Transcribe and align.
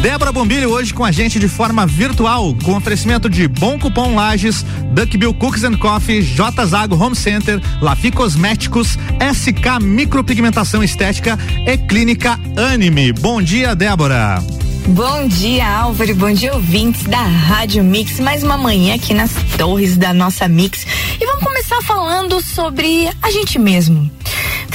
Débora 0.00 0.32
Bombilho 0.32 0.70
hoje 0.70 0.94
com 0.94 1.04
a 1.04 1.12
gente 1.12 1.38
de 1.38 1.46
forma 1.46 1.86
virtual, 1.86 2.56
com 2.64 2.74
oferecimento 2.74 3.28
de 3.28 3.46
Bom 3.46 3.78
Cupom 3.78 4.14
Lages, 4.14 4.64
Duckbill 4.94 5.34
Cookies 5.34 5.62
and 5.62 5.76
Coffee, 5.76 6.22
J 6.22 6.64
Zago 6.64 6.96
Home 6.96 7.14
Center, 7.14 7.60
Lafi 7.82 8.10
Cosméticos, 8.10 8.98
SK 9.20 9.82
Micropigmentação 9.82 10.82
Estética 10.82 11.38
e 11.66 11.76
Clínica 11.76 12.40
Anime. 12.72 13.12
Bom 13.12 13.42
dia, 13.42 13.76
Débora. 13.76 14.42
Bom 14.88 15.28
dia, 15.28 15.68
Álvaro. 15.68 16.14
Bom 16.14 16.32
dia, 16.32 16.54
ouvintes 16.54 17.02
da 17.02 17.22
Rádio 17.22 17.84
Mix. 17.84 18.20
Mais 18.20 18.42
uma 18.42 18.56
manhã 18.56 18.94
aqui 18.94 19.12
nas 19.12 19.30
torres 19.58 19.98
da 19.98 20.14
nossa 20.14 20.48
Mix. 20.48 20.86
E 21.20 21.26
vamos 21.26 21.44
começar 21.44 21.82
falando 21.82 22.40
sobre 22.40 23.06
a 23.20 23.30
gente 23.30 23.58
mesmo. 23.58 24.10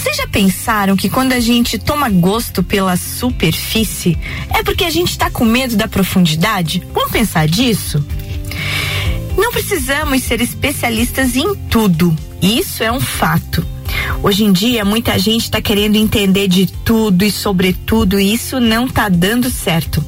Vocês 0.05 0.17
já 0.17 0.27
pensaram 0.27 0.95
que 0.95 1.09
quando 1.09 1.33
a 1.33 1.39
gente 1.39 1.79
toma 1.79 2.07
gosto 2.09 2.61
pela 2.61 2.95
superfície, 2.95 4.15
é 4.51 4.61
porque 4.61 4.83
a 4.83 4.89
gente 4.91 5.09
está 5.09 5.31
com 5.31 5.43
medo 5.43 5.75
da 5.75 5.87
profundidade? 5.87 6.83
Vamos 6.93 7.11
pensar 7.11 7.47
disso? 7.47 8.05
Não 9.35 9.51
precisamos 9.51 10.21
ser 10.21 10.41
especialistas 10.41 11.35
em 11.35 11.55
tudo. 11.55 12.15
Isso 12.39 12.83
é 12.83 12.91
um 12.91 12.99
fato. 12.99 13.65
Hoje 14.21 14.43
em 14.43 14.51
dia, 14.51 14.85
muita 14.85 15.17
gente 15.17 15.45
está 15.45 15.59
querendo 15.59 15.95
entender 15.95 16.47
de 16.47 16.67
tudo 16.67 17.25
e 17.25 17.31
sobre 17.31 17.73
tudo, 17.73 18.19
e 18.19 18.31
isso 18.31 18.59
não 18.59 18.85
está 18.85 19.09
dando 19.09 19.49
certo. 19.49 20.05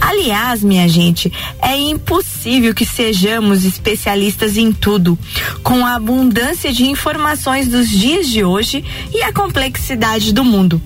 Aliás, 0.00 0.62
minha 0.62 0.88
gente, 0.88 1.32
é 1.60 1.76
impossível 1.76 2.74
que 2.74 2.84
sejamos 2.84 3.64
especialistas 3.64 4.56
em 4.56 4.72
tudo, 4.72 5.18
com 5.62 5.84
a 5.86 5.94
abundância 5.94 6.72
de 6.72 6.84
informações 6.86 7.68
dos 7.68 7.88
dias 7.88 8.28
de 8.28 8.44
hoje 8.44 8.84
e 9.12 9.22
a 9.22 9.32
complexidade 9.32 10.32
do 10.32 10.44
mundo 10.44 10.80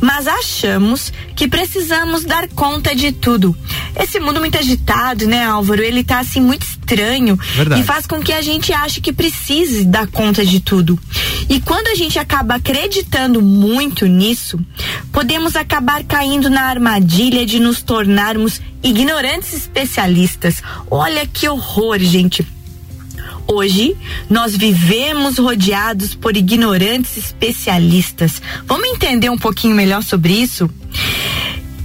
mas 0.00 0.26
achamos 0.26 1.12
que 1.34 1.48
precisamos 1.48 2.24
dar 2.24 2.48
conta 2.48 2.94
de 2.94 3.12
tudo. 3.12 3.56
Esse 3.98 4.18
mundo 4.20 4.40
muito 4.40 4.58
agitado, 4.58 5.26
né, 5.26 5.44
Álvaro? 5.44 5.82
Ele 5.82 6.04
tá 6.04 6.20
assim 6.20 6.40
muito 6.40 6.62
estranho 6.62 7.36
Verdade. 7.54 7.80
e 7.80 7.84
faz 7.84 8.06
com 8.06 8.20
que 8.20 8.32
a 8.32 8.42
gente 8.42 8.72
ache 8.72 9.00
que 9.00 9.12
precise 9.12 9.84
dar 9.84 10.06
conta 10.06 10.44
de 10.44 10.60
tudo. 10.60 10.98
E 11.48 11.60
quando 11.60 11.88
a 11.88 11.94
gente 11.94 12.18
acaba 12.18 12.56
acreditando 12.56 13.42
muito 13.42 14.06
nisso, 14.06 14.58
podemos 15.12 15.56
acabar 15.56 16.04
caindo 16.04 16.50
na 16.50 16.62
armadilha 16.62 17.44
de 17.46 17.58
nos 17.58 17.82
tornarmos 17.82 18.60
ignorantes 18.82 19.52
especialistas. 19.52 20.62
Olha 20.90 21.26
que 21.26 21.48
horror, 21.48 21.98
gente. 21.98 22.46
Hoje, 23.48 23.96
nós 24.28 24.56
vivemos 24.56 25.38
rodeados 25.38 26.14
por 26.14 26.36
ignorantes 26.36 27.16
especialistas. 27.16 28.42
Vamos 28.66 28.88
entender 28.88 29.30
um 29.30 29.38
pouquinho 29.38 29.76
melhor 29.76 30.02
sobre 30.02 30.32
isso? 30.32 30.68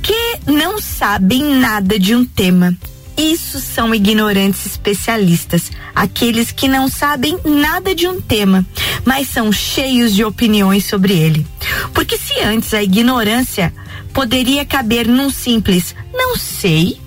Que 0.01 0.51
não 0.51 0.81
sabem 0.81 1.43
nada 1.43 1.99
de 1.99 2.15
um 2.15 2.25
tema. 2.25 2.75
Isso 3.15 3.59
são 3.59 3.93
ignorantes 3.93 4.65
especialistas, 4.65 5.69
aqueles 5.93 6.51
que 6.51 6.67
não 6.67 6.87
sabem 6.87 7.37
nada 7.45 7.93
de 7.93 8.07
um 8.07 8.19
tema, 8.19 8.65
mas 9.05 9.27
são 9.27 9.51
cheios 9.51 10.15
de 10.15 10.23
opiniões 10.23 10.85
sobre 10.85 11.13
ele. 11.13 11.45
Porque 11.93 12.17
se 12.17 12.39
antes 12.39 12.73
a 12.73 12.81
ignorância 12.81 13.71
poderia 14.11 14.65
caber 14.65 15.07
num 15.07 15.29
simples 15.29 15.93
não 16.11 16.35
sei, 16.35 16.99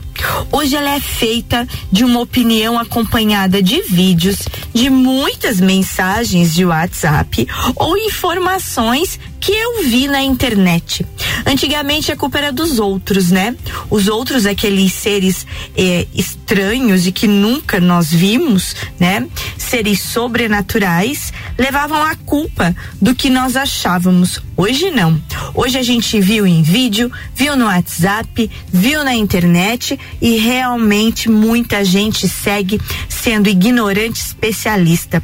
Hoje 0.52 0.76
ela 0.76 0.94
é 0.94 1.00
feita 1.00 1.66
de 1.90 2.04
uma 2.04 2.20
opinião 2.20 2.78
acompanhada 2.78 3.62
de 3.62 3.82
vídeos, 3.82 4.38
de 4.72 4.90
muitas 4.90 5.60
mensagens 5.60 6.54
de 6.54 6.64
WhatsApp 6.64 7.46
ou 7.76 7.96
informações 7.96 9.18
que 9.40 9.52
eu 9.52 9.82
vi 9.82 10.08
na 10.08 10.22
internet. 10.22 11.04
Antigamente 11.44 12.10
a 12.10 12.16
culpa 12.16 12.38
era 12.38 12.50
dos 12.50 12.78
outros, 12.78 13.30
né? 13.30 13.54
Os 13.90 14.08
outros, 14.08 14.46
aqueles 14.46 14.92
seres 14.94 15.46
eh, 15.76 16.06
estranhos 16.14 17.06
e 17.06 17.12
que 17.12 17.28
nunca 17.28 17.78
nós 17.78 18.10
vimos, 18.10 18.74
né? 18.98 19.26
Seres 19.58 20.00
sobrenaturais, 20.00 21.30
levavam 21.58 22.02
a 22.02 22.14
culpa 22.14 22.74
do 23.00 23.14
que 23.14 23.30
nós 23.30 23.56
achávamos. 23.56 24.40
Hoje 24.56 24.90
não. 24.90 25.20
Hoje 25.54 25.78
a 25.78 25.82
gente 25.82 26.20
viu 26.20 26.46
em 26.46 26.62
vídeo, 26.62 27.10
viu 27.34 27.56
no 27.56 27.66
WhatsApp, 27.66 28.50
viu 28.72 29.04
na 29.04 29.14
internet 29.14 29.98
e 30.20 30.36
realmente 30.36 31.28
muita 31.28 31.84
gente 31.84 32.28
segue 32.28 32.80
sendo 33.08 33.48
ignorante 33.48 34.20
especialista. 34.20 35.22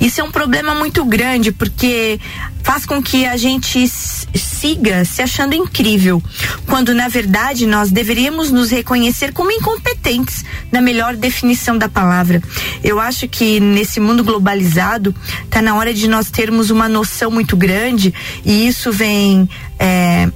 Isso 0.00 0.20
é 0.20 0.24
um 0.24 0.30
problema 0.30 0.74
muito 0.74 1.04
grande 1.04 1.52
porque 1.52 2.20
faz 2.62 2.86
com 2.86 3.02
que 3.02 3.26
a 3.26 3.36
gente 3.36 3.86
siga 3.88 5.04
se 5.04 5.20
achando 5.20 5.54
incrível, 5.54 6.22
quando 6.66 6.94
na 6.94 7.08
verdade 7.08 7.66
nós 7.66 7.90
deveríamos 7.90 8.50
nos 8.50 8.70
reconhecer 8.70 9.32
como 9.32 9.50
incompetentes, 9.50 10.44
na 10.72 10.80
melhor 10.80 11.14
definição 11.14 11.76
da 11.76 11.88
palavra. 11.88 12.42
Eu 12.82 12.98
acho 12.98 13.28
que 13.28 13.60
nesse 13.60 14.00
mundo 14.00 14.24
globalizado 14.24 15.14
está 15.44 15.60
na 15.60 15.74
hora 15.74 15.92
de 15.92 16.08
nós 16.08 16.30
termos 16.30 16.70
uma 16.70 16.88
noção 16.88 17.30
muito 17.30 17.56
grande 17.56 18.14
e 18.44 18.66
isso 18.66 18.90
vem 18.90 19.48
é, 19.78 20.28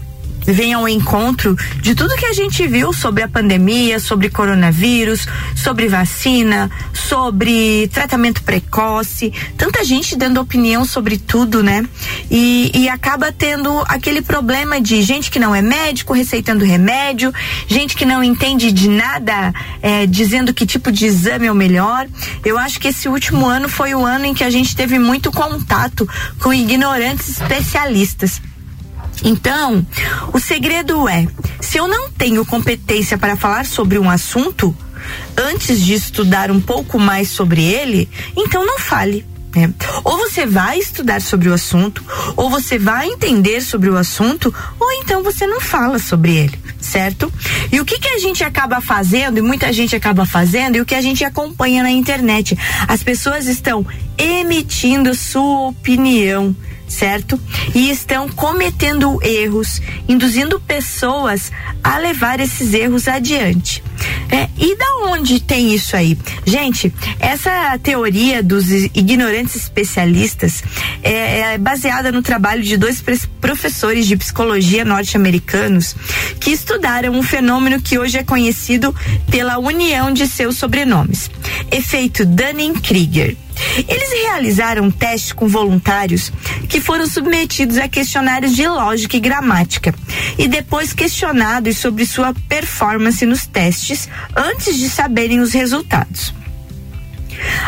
vem 0.52 0.72
ao 0.72 0.88
encontro 0.88 1.56
de 1.80 1.94
tudo 1.94 2.16
que 2.16 2.26
a 2.26 2.32
gente 2.32 2.66
viu 2.66 2.92
sobre 2.92 3.22
a 3.22 3.28
pandemia, 3.28 3.98
sobre 3.98 4.30
coronavírus, 4.30 5.26
sobre 5.54 5.88
vacina, 5.88 6.70
sobre 6.92 7.88
tratamento 7.88 8.42
precoce, 8.42 9.32
tanta 9.56 9.84
gente 9.84 10.16
dando 10.16 10.40
opinião 10.40 10.84
sobre 10.84 11.18
tudo, 11.18 11.62
né? 11.62 11.84
E, 12.30 12.70
e 12.74 12.88
acaba 12.88 13.30
tendo 13.30 13.84
aquele 13.88 14.22
problema 14.22 14.80
de 14.80 15.02
gente 15.02 15.30
que 15.30 15.38
não 15.38 15.54
é 15.54 15.62
médico 15.62 16.12
receitando 16.12 16.64
remédio, 16.64 17.32
gente 17.66 17.96
que 17.96 18.04
não 18.04 18.24
entende 18.24 18.72
de 18.72 18.88
nada, 18.88 19.52
é, 19.82 20.06
dizendo 20.06 20.54
que 20.54 20.66
tipo 20.66 20.90
de 20.90 21.06
exame 21.06 21.46
é 21.46 21.52
o 21.52 21.54
melhor. 21.54 22.06
Eu 22.44 22.58
acho 22.58 22.80
que 22.80 22.88
esse 22.88 23.08
último 23.08 23.46
ano 23.46 23.68
foi 23.68 23.94
o 23.94 24.04
ano 24.04 24.24
em 24.24 24.34
que 24.34 24.44
a 24.44 24.50
gente 24.50 24.74
teve 24.74 24.98
muito 24.98 25.30
contato 25.30 26.08
com 26.38 26.52
ignorantes 26.52 27.28
especialistas. 27.28 28.40
Então, 29.24 29.86
o 30.32 30.38
segredo 30.38 31.08
é: 31.08 31.26
se 31.60 31.78
eu 31.78 31.88
não 31.88 32.10
tenho 32.10 32.44
competência 32.44 33.18
para 33.18 33.36
falar 33.36 33.66
sobre 33.66 33.98
um 33.98 34.08
assunto, 34.08 34.76
antes 35.36 35.80
de 35.80 35.94
estudar 35.94 36.50
um 36.50 36.60
pouco 36.60 36.98
mais 36.98 37.28
sobre 37.28 37.62
ele, 37.62 38.08
então 38.36 38.64
não 38.64 38.78
fale. 38.78 39.26
Né? 39.54 39.72
Ou 40.04 40.18
você 40.18 40.44
vai 40.44 40.78
estudar 40.78 41.22
sobre 41.22 41.48
o 41.48 41.54
assunto, 41.54 42.04
ou 42.36 42.50
você 42.50 42.78
vai 42.78 43.08
entender 43.08 43.62
sobre 43.62 43.88
o 43.88 43.96
assunto, 43.96 44.54
ou 44.78 44.92
então 44.92 45.22
você 45.22 45.46
não 45.46 45.60
fala 45.60 45.98
sobre 45.98 46.36
ele, 46.36 46.58
certo? 46.80 47.32
E 47.72 47.80
o 47.80 47.84
que 47.84 47.98
que 47.98 48.08
a 48.08 48.18
gente 48.18 48.44
acaba 48.44 48.80
fazendo, 48.80 49.38
e 49.38 49.42
muita 49.42 49.72
gente 49.72 49.96
acaba 49.96 50.26
fazendo, 50.26 50.76
e 50.76 50.80
o 50.80 50.84
que 50.84 50.94
a 50.94 51.00
gente 51.00 51.24
acompanha 51.24 51.82
na 51.82 51.90
internet? 51.90 52.56
As 52.86 53.02
pessoas 53.02 53.46
estão 53.46 53.86
emitindo 54.18 55.14
sua 55.14 55.68
opinião 55.68 56.54
certo? 56.88 57.40
E 57.74 57.90
estão 57.90 58.28
cometendo 58.28 59.22
erros, 59.22 59.80
induzindo 60.08 60.58
pessoas 60.60 61.52
a 61.84 61.98
levar 61.98 62.40
esses 62.40 62.72
erros 62.72 63.06
adiante. 63.06 63.82
É, 64.30 64.48
e 64.58 64.76
da 64.76 65.10
onde 65.10 65.40
tem 65.40 65.74
isso 65.74 65.96
aí? 65.96 66.16
Gente, 66.46 66.92
essa 67.18 67.78
teoria 67.82 68.42
dos 68.42 68.70
ignorantes 68.70 69.56
especialistas 69.56 70.62
é, 71.02 71.54
é 71.54 71.58
baseada 71.58 72.12
no 72.12 72.22
trabalho 72.22 72.62
de 72.62 72.76
dois 72.76 73.02
professores 73.40 74.06
de 74.06 74.16
psicologia 74.16 74.84
norte-americanos 74.84 75.96
que 76.40 76.50
estudaram 76.50 77.12
um 77.12 77.22
fenômeno 77.22 77.80
que 77.80 77.98
hoje 77.98 78.18
é 78.18 78.22
conhecido 78.22 78.94
pela 79.30 79.58
união 79.58 80.12
de 80.12 80.26
seus 80.26 80.56
sobrenomes, 80.56 81.30
efeito 81.70 82.24
Dunning-Krieger. 82.24 83.36
Eles 83.88 84.10
realizaram 84.22 84.84
um 84.84 84.90
teste 84.90 85.34
com 85.34 85.48
voluntários 85.48 86.32
que 86.68 86.80
foram 86.80 87.06
submetidos 87.06 87.78
a 87.78 87.88
questionários 87.88 88.54
de 88.54 88.66
lógica 88.66 89.16
e 89.16 89.20
gramática 89.20 89.94
e 90.36 90.46
depois 90.46 90.92
questionados 90.92 91.78
sobre 91.78 92.06
sua 92.06 92.34
performance 92.48 93.24
nos 93.24 93.46
testes 93.46 94.08
antes 94.36 94.76
de 94.76 94.88
saberem 94.88 95.40
os 95.40 95.52
resultados. 95.52 96.32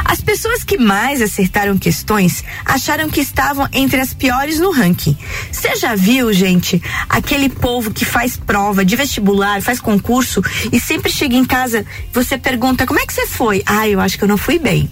As 0.04 0.20
pessoas 0.20 0.64
que 0.64 0.76
mais 0.76 1.22
acertaram 1.22 1.78
questões 1.78 2.42
acharam 2.64 3.08
que 3.08 3.20
estavam 3.20 3.68
entre 3.72 4.00
as 4.00 4.12
piores 4.12 4.58
no 4.58 4.72
ranking. 4.72 5.16
Você 5.50 5.76
já 5.76 5.94
viu, 5.94 6.32
gente, 6.32 6.82
aquele 7.08 7.48
povo 7.48 7.92
que 7.92 8.04
faz 8.04 8.36
prova 8.36 8.84
de 8.84 8.96
vestibular, 8.96 9.62
faz 9.62 9.80
concurso 9.80 10.42
e 10.72 10.80
sempre 10.80 11.10
chega 11.10 11.36
em 11.36 11.44
casa, 11.44 11.86
você 12.12 12.36
pergunta: 12.36 12.86
"Como 12.86 12.98
é 12.98 13.06
que 13.06 13.12
você 13.12 13.26
foi?" 13.26 13.62
"Ah, 13.64 13.88
eu 13.88 14.00
acho 14.00 14.18
que 14.18 14.24
eu 14.24 14.28
não 14.28 14.38
fui 14.38 14.58
bem." 14.58 14.90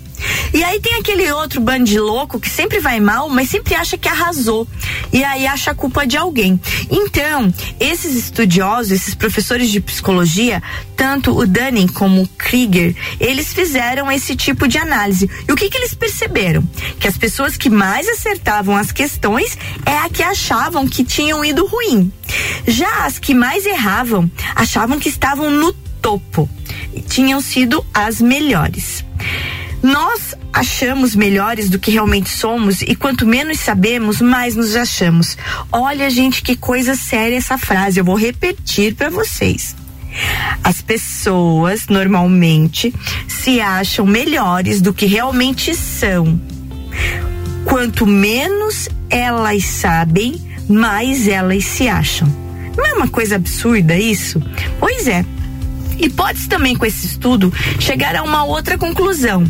E 0.53 0.63
aí 0.63 0.81
tem 0.81 0.95
aquele 0.95 1.31
outro 1.33 1.61
bando 1.61 1.85
de 1.85 1.99
louco 1.99 2.41
que 2.41 2.49
sempre 2.49 2.81
vai 2.81 3.01
mal, 3.01 3.29
mas 3.29 3.51
sempre 3.51 3.75
acha 3.75 3.99
que 3.99 4.09
arrasou. 4.09 4.67
E 5.13 5.23
aí 5.23 5.47
acha 5.47 5.71
a 5.71 5.75
culpa 5.75 6.07
de 6.07 6.17
alguém. 6.17 6.61
Então, 6.91 7.53
esses 7.79 8.15
estudiosos, 8.15 8.93
esses 8.93 9.15
professores 9.15 9.71
de 9.71 9.81
psicologia, 9.81 10.63
tanto 10.97 11.37
o 11.37 11.47
Dunning 11.47 11.89
como 11.89 12.23
o 12.23 12.29
Krieger, 12.29 12.95
eles 13.21 13.53
fizeram 13.53 14.11
esse 14.11 14.35
tipo 14.35 14.67
de 14.67 14.79
análise. 14.79 15.31
E 15.47 15.53
o 15.53 15.57
que, 15.57 15.69
que 15.69 15.77
eles 15.77 15.95
perceberam? 15.95 16.63
Que 16.99 17.09
as 17.09 17.17
pessoas 17.17 17.57
que 17.57 17.71
mais 17.71 18.09
acertavam 18.09 18.77
as 18.77 18.93
questões 18.93 19.57
é 19.85 19.99
a 19.99 20.09
que 20.09 20.23
achavam 20.23 20.89
que 20.89 21.05
tinham 21.05 21.45
ido 21.45 21.67
ruim. 21.67 22.13
Já 22.67 23.07
as 23.07 23.19
que 23.19 23.35
mais 23.35 23.67
erravam 23.67 24.31
achavam 24.55 24.99
que 24.99 25.09
estavam 25.09 25.51
no 25.51 25.73
topo. 25.73 26.49
E 26.95 27.01
tinham 27.01 27.41
sido 27.41 27.85
as 27.93 28.21
melhores. 28.21 29.05
Nós 29.83 30.35
achamos 30.53 31.15
melhores 31.15 31.71
do 31.71 31.79
que 31.79 31.91
realmente 31.91 32.29
somos 32.31 32.83
e 32.83 32.97
quanto 32.97 33.27
menos 33.27 33.61
sabemos, 33.61 34.21
mais 34.21 34.57
nos 34.57 34.75
achamos. 34.75 35.37
Olha, 35.71 36.11
gente, 36.11 36.43
que 36.43 36.57
coisa 36.57 36.95
séria 36.95 37.37
essa 37.37 37.57
frase. 37.57 38.01
Eu 38.01 38.05
vou 38.05 38.17
repetir 38.17 38.95
para 38.95 39.09
vocês. 39.09 39.77
As 40.65 40.83
pessoas 40.83 41.87
normalmente 41.89 42.93
se 43.29 43.61
acham 43.61 44.05
melhores 44.05 44.81
do 44.81 44.93
que 44.93 45.07
realmente 45.07 45.75
são. 45.75 46.41
Quanto 47.65 48.07
menos 48.07 48.89
elas 49.09 49.65
sabem, 49.65 50.37
mais 50.69 51.29
elas 51.29 51.65
se 51.65 51.89
acham. 51.89 52.29
Não 52.77 52.87
é 52.87 52.93
uma 52.95 53.09
coisa 53.09 53.37
absurda 53.37 53.97
isso? 53.97 54.43
Pois 54.79 55.07
é. 55.07 55.25
E 55.99 56.09
pode-se 56.09 56.49
também, 56.49 56.77
com 56.77 56.87
esse 56.87 57.07
estudo, 57.07 57.53
chegar 57.81 58.15
a 58.17 58.23
uma 58.23 58.45
outra 58.45 58.79
conclusão. 58.79 59.45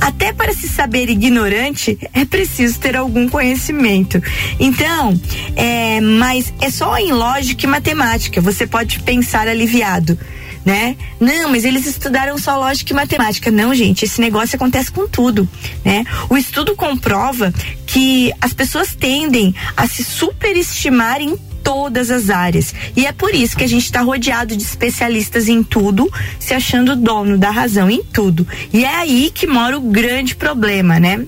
Até 0.00 0.32
para 0.32 0.52
se 0.52 0.68
saber 0.68 1.08
ignorante, 1.08 1.98
é 2.12 2.24
preciso 2.24 2.78
ter 2.78 2.96
algum 2.96 3.28
conhecimento. 3.28 4.22
Então, 4.58 5.20
é, 5.54 6.00
mas 6.00 6.52
é 6.60 6.70
só 6.70 6.96
em 6.96 7.12
lógica 7.12 7.66
e 7.66 7.68
matemática. 7.68 8.40
Você 8.40 8.66
pode 8.66 9.00
pensar 9.00 9.46
aliviado 9.48 10.18
né? 10.64 10.96
Não, 11.18 11.50
mas 11.50 11.64
eles 11.64 11.86
estudaram 11.86 12.36
só 12.36 12.58
lógica 12.58 12.92
e 12.92 12.96
matemática. 12.96 13.50
Não, 13.50 13.74
gente, 13.74 14.04
esse 14.04 14.20
negócio 14.20 14.56
acontece 14.56 14.90
com 14.90 15.08
tudo, 15.08 15.48
né? 15.84 16.04
O 16.28 16.36
estudo 16.36 16.76
comprova 16.76 17.52
que 17.86 18.32
as 18.40 18.52
pessoas 18.52 18.94
tendem 18.94 19.54
a 19.76 19.86
se 19.86 20.04
superestimar 20.04 21.20
em 21.20 21.36
todas 21.62 22.10
as 22.10 22.30
áreas. 22.30 22.74
E 22.96 23.06
é 23.06 23.12
por 23.12 23.34
isso 23.34 23.56
que 23.56 23.64
a 23.64 23.68
gente 23.68 23.84
está 23.84 24.00
rodeado 24.00 24.56
de 24.56 24.62
especialistas 24.62 25.48
em 25.48 25.62
tudo, 25.62 26.10
se 26.38 26.54
achando 26.54 26.96
dono 26.96 27.38
da 27.38 27.50
razão 27.50 27.90
em 27.90 28.02
tudo. 28.02 28.46
E 28.72 28.84
é 28.84 28.94
aí 28.96 29.30
que 29.34 29.46
mora 29.46 29.78
o 29.78 29.80
grande 29.80 30.34
problema, 30.34 30.98
né? 30.98 31.24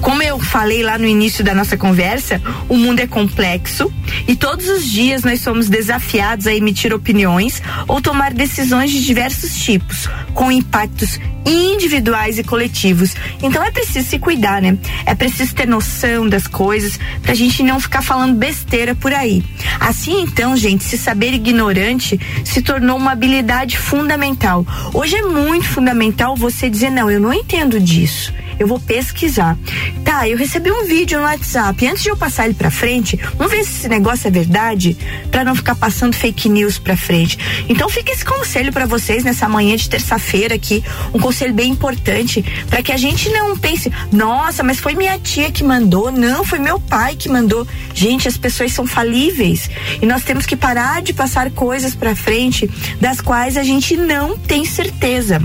Como 0.00 0.22
eu 0.22 0.38
falei 0.38 0.82
lá 0.82 0.98
no 0.98 1.06
início 1.06 1.44
da 1.44 1.54
nossa 1.54 1.76
conversa, 1.76 2.40
o 2.68 2.76
mundo 2.76 3.00
é 3.00 3.06
complexo 3.06 3.92
e 4.26 4.36
todos 4.36 4.68
os 4.68 4.84
dias 4.84 5.22
nós 5.22 5.40
somos 5.40 5.68
desafiados 5.68 6.46
a 6.46 6.54
emitir 6.54 6.94
opiniões 6.94 7.62
ou 7.86 8.00
tomar 8.00 8.32
decisões 8.32 8.90
de 8.90 9.04
diversos 9.04 9.56
tipos, 9.56 10.08
com 10.34 10.50
impactos 10.50 11.18
individuais 11.46 12.38
e 12.38 12.44
coletivos. 12.44 13.14
Então 13.42 13.62
é 13.62 13.70
preciso 13.70 14.08
se 14.08 14.18
cuidar, 14.18 14.60
né? 14.60 14.76
É 15.04 15.14
preciso 15.14 15.54
ter 15.54 15.66
noção 15.66 16.28
das 16.28 16.46
coisas 16.46 16.98
pra 17.22 17.34
gente 17.34 17.62
não 17.62 17.78
ficar 17.78 18.02
falando 18.02 18.34
besteira 18.36 18.94
por 18.94 19.12
aí. 19.12 19.44
Assim, 19.80 20.22
então, 20.22 20.56
gente, 20.56 20.84
se 20.84 20.96
saber 20.98 21.32
ignorante 21.32 22.18
se 22.44 22.62
tornou 22.62 22.96
uma 22.96 23.12
habilidade 23.12 23.78
fundamental. 23.78 24.66
Hoje 24.92 25.16
é 25.16 25.22
muito 25.22 25.66
fundamental 25.66 26.36
você 26.36 26.68
dizer: 26.70 26.90
não, 26.90 27.10
eu 27.10 27.20
não 27.20 27.32
entendo 27.32 27.80
disso 27.80 28.32
eu 28.58 28.66
vou 28.66 28.78
pesquisar. 28.80 29.56
Tá, 30.04 30.28
eu 30.28 30.36
recebi 30.36 30.70
um 30.70 30.84
vídeo 30.84 31.18
no 31.18 31.24
WhatsApp. 31.24 31.86
Antes 31.86 32.02
de 32.02 32.08
eu 32.08 32.16
passar 32.16 32.46
ele 32.46 32.54
para 32.54 32.70
frente, 32.70 33.18
vamos 33.36 33.52
ver 33.52 33.64
se 33.64 33.78
esse 33.78 33.88
negócio 33.88 34.28
é 34.28 34.30
verdade, 34.30 34.96
para 35.30 35.44
não 35.44 35.54
ficar 35.54 35.74
passando 35.74 36.14
fake 36.14 36.48
news 36.48 36.78
para 36.78 36.96
frente. 36.96 37.38
Então 37.68 37.88
fica 37.88 38.12
esse 38.12 38.24
conselho 38.24 38.72
para 38.72 38.86
vocês 38.86 39.24
nessa 39.24 39.48
manhã 39.48 39.76
de 39.76 39.88
terça-feira 39.88 40.54
aqui, 40.54 40.82
um 41.12 41.18
conselho 41.18 41.52
bem 41.52 41.72
importante, 41.72 42.44
para 42.68 42.82
que 42.82 42.92
a 42.92 42.96
gente 42.96 43.28
não 43.30 43.56
pense, 43.56 43.92
nossa, 44.12 44.62
mas 44.62 44.78
foi 44.78 44.94
minha 44.94 45.18
tia 45.18 45.50
que 45.50 45.64
mandou, 45.64 46.10
não, 46.10 46.44
foi 46.44 46.58
meu 46.58 46.78
pai 46.80 47.16
que 47.16 47.28
mandou. 47.28 47.66
Gente, 47.94 48.28
as 48.28 48.36
pessoas 48.36 48.72
são 48.72 48.86
falíveis 48.86 49.68
e 50.00 50.06
nós 50.06 50.22
temos 50.22 50.46
que 50.46 50.56
parar 50.56 51.02
de 51.02 51.12
passar 51.12 51.50
coisas 51.50 51.94
para 51.94 52.14
frente 52.14 52.70
das 53.00 53.20
quais 53.20 53.56
a 53.56 53.62
gente 53.62 53.96
não 53.96 54.38
tem 54.38 54.64
certeza. 54.64 55.42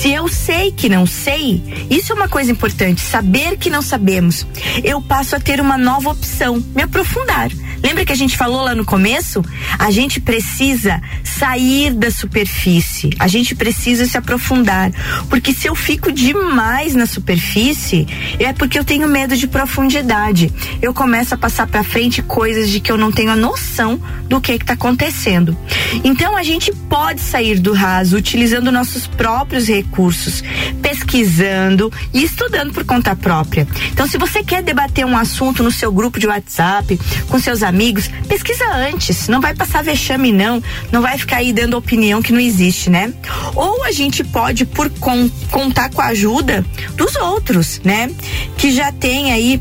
Se 0.00 0.12
eu 0.12 0.28
sei 0.28 0.72
que 0.72 0.88
não 0.88 1.06
sei, 1.06 1.62
isso 1.90 2.12
é 2.12 2.16
uma 2.16 2.28
coisa 2.28 2.50
importante, 2.50 3.00
saber 3.00 3.56
que 3.58 3.70
não 3.70 3.82
sabemos. 3.82 4.46
Eu 4.82 5.00
passo 5.00 5.36
a 5.36 5.40
ter 5.40 5.60
uma 5.60 5.76
nova 5.76 6.10
opção, 6.10 6.62
me 6.74 6.82
aprofundar. 6.82 7.50
Lembra 7.82 8.04
que 8.04 8.12
a 8.12 8.16
gente 8.16 8.36
falou 8.36 8.62
lá 8.62 8.74
no 8.74 8.84
começo? 8.84 9.42
A 9.78 9.90
gente 9.90 10.20
precisa 10.20 11.00
sair 11.24 11.92
da 11.92 12.10
superfície, 12.10 13.10
a 13.18 13.26
gente 13.26 13.54
precisa 13.54 14.06
se 14.06 14.16
aprofundar. 14.16 14.92
Porque 15.28 15.52
se 15.52 15.66
eu 15.66 15.74
fico 15.74 16.12
demais 16.12 16.94
na 16.94 17.06
superfície, 17.06 18.06
é 18.38 18.52
porque 18.52 18.78
eu 18.78 18.84
tenho 18.84 19.08
medo 19.08 19.36
de 19.36 19.46
profundidade. 19.46 20.52
Eu 20.82 20.92
começo 20.92 21.34
a 21.34 21.38
passar 21.38 21.66
para 21.66 21.82
frente 21.82 22.22
coisas 22.22 22.68
de 22.70 22.80
que 22.80 22.92
eu 22.92 22.98
não 22.98 23.10
tenho 23.10 23.30
a 23.30 23.36
noção 23.36 24.00
do 24.28 24.40
que 24.40 24.52
está 24.52 24.74
acontecendo. 24.74 25.56
Então 26.04 26.36
a 26.36 26.42
gente 26.42 26.72
pode 26.88 27.20
sair 27.20 27.58
do 27.58 27.72
raso 27.72 28.16
utilizando 28.16 28.70
nossos 28.70 29.06
próprios 29.06 29.68
recursos, 29.68 30.42
pesquisando 30.82 31.92
e 32.12 32.24
estudando 32.24 32.72
por 32.72 32.84
conta 32.84 33.16
própria. 33.16 33.66
Então, 33.92 34.06
se 34.06 34.18
você 34.18 34.42
quer 34.42 34.62
debater 34.62 35.04
um 35.04 35.16
assunto 35.16 35.62
no 35.62 35.70
seu 35.70 35.92
grupo 35.92 36.18
de 36.18 36.26
WhatsApp, 36.26 36.98
com 37.28 37.38
seus 37.38 37.62
amigos, 37.62 37.69
pesquisa 38.28 38.64
antes. 38.72 39.28
Não 39.28 39.40
vai 39.40 39.54
passar 39.54 39.82
vexame, 39.82 40.32
não. 40.32 40.62
Não 40.90 41.02
vai 41.02 41.18
ficar 41.18 41.38
aí 41.38 41.52
dando 41.52 41.76
opinião 41.76 42.22
que 42.22 42.32
não 42.32 42.40
existe, 42.40 42.90
né? 42.90 43.12
Ou 43.54 43.84
a 43.84 43.92
gente 43.92 44.24
pode, 44.24 44.64
por 44.64 44.90
con 44.90 45.30
contar 45.50 45.90
com 45.90 46.00
a 46.00 46.06
ajuda 46.06 46.64
dos 46.96 47.16
outros, 47.16 47.80
né? 47.84 48.10
Que 48.56 48.70
já 48.70 48.92
tem 48.92 49.32
aí 49.32 49.60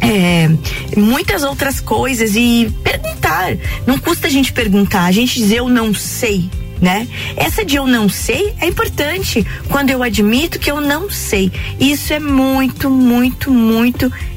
é, 0.00 0.48
muitas 0.96 1.42
outras 1.42 1.80
coisas 1.80 2.34
e 2.34 2.72
perguntar. 2.82 3.56
Não 3.86 3.98
custa 3.98 4.26
a 4.26 4.30
gente 4.30 4.52
perguntar, 4.52 5.04
a 5.04 5.12
gente 5.12 5.38
dizer 5.38 5.58
eu 5.58 5.68
não 5.68 5.94
sei. 5.94 6.48
Né? 6.78 7.08
Essa 7.38 7.64
de 7.64 7.76
eu 7.76 7.86
não 7.86 8.06
sei 8.06 8.52
é 8.60 8.66
importante 8.66 9.46
quando 9.70 9.88
eu 9.88 10.02
admito 10.02 10.58
que 10.58 10.70
eu 10.70 10.78
não 10.78 11.08
sei. 11.08 11.50
Isso 11.80 12.12
é 12.12 12.20
muito, 12.20 12.90
muito, 12.90 13.50
muito 13.50 14.04
importante. 14.06 14.35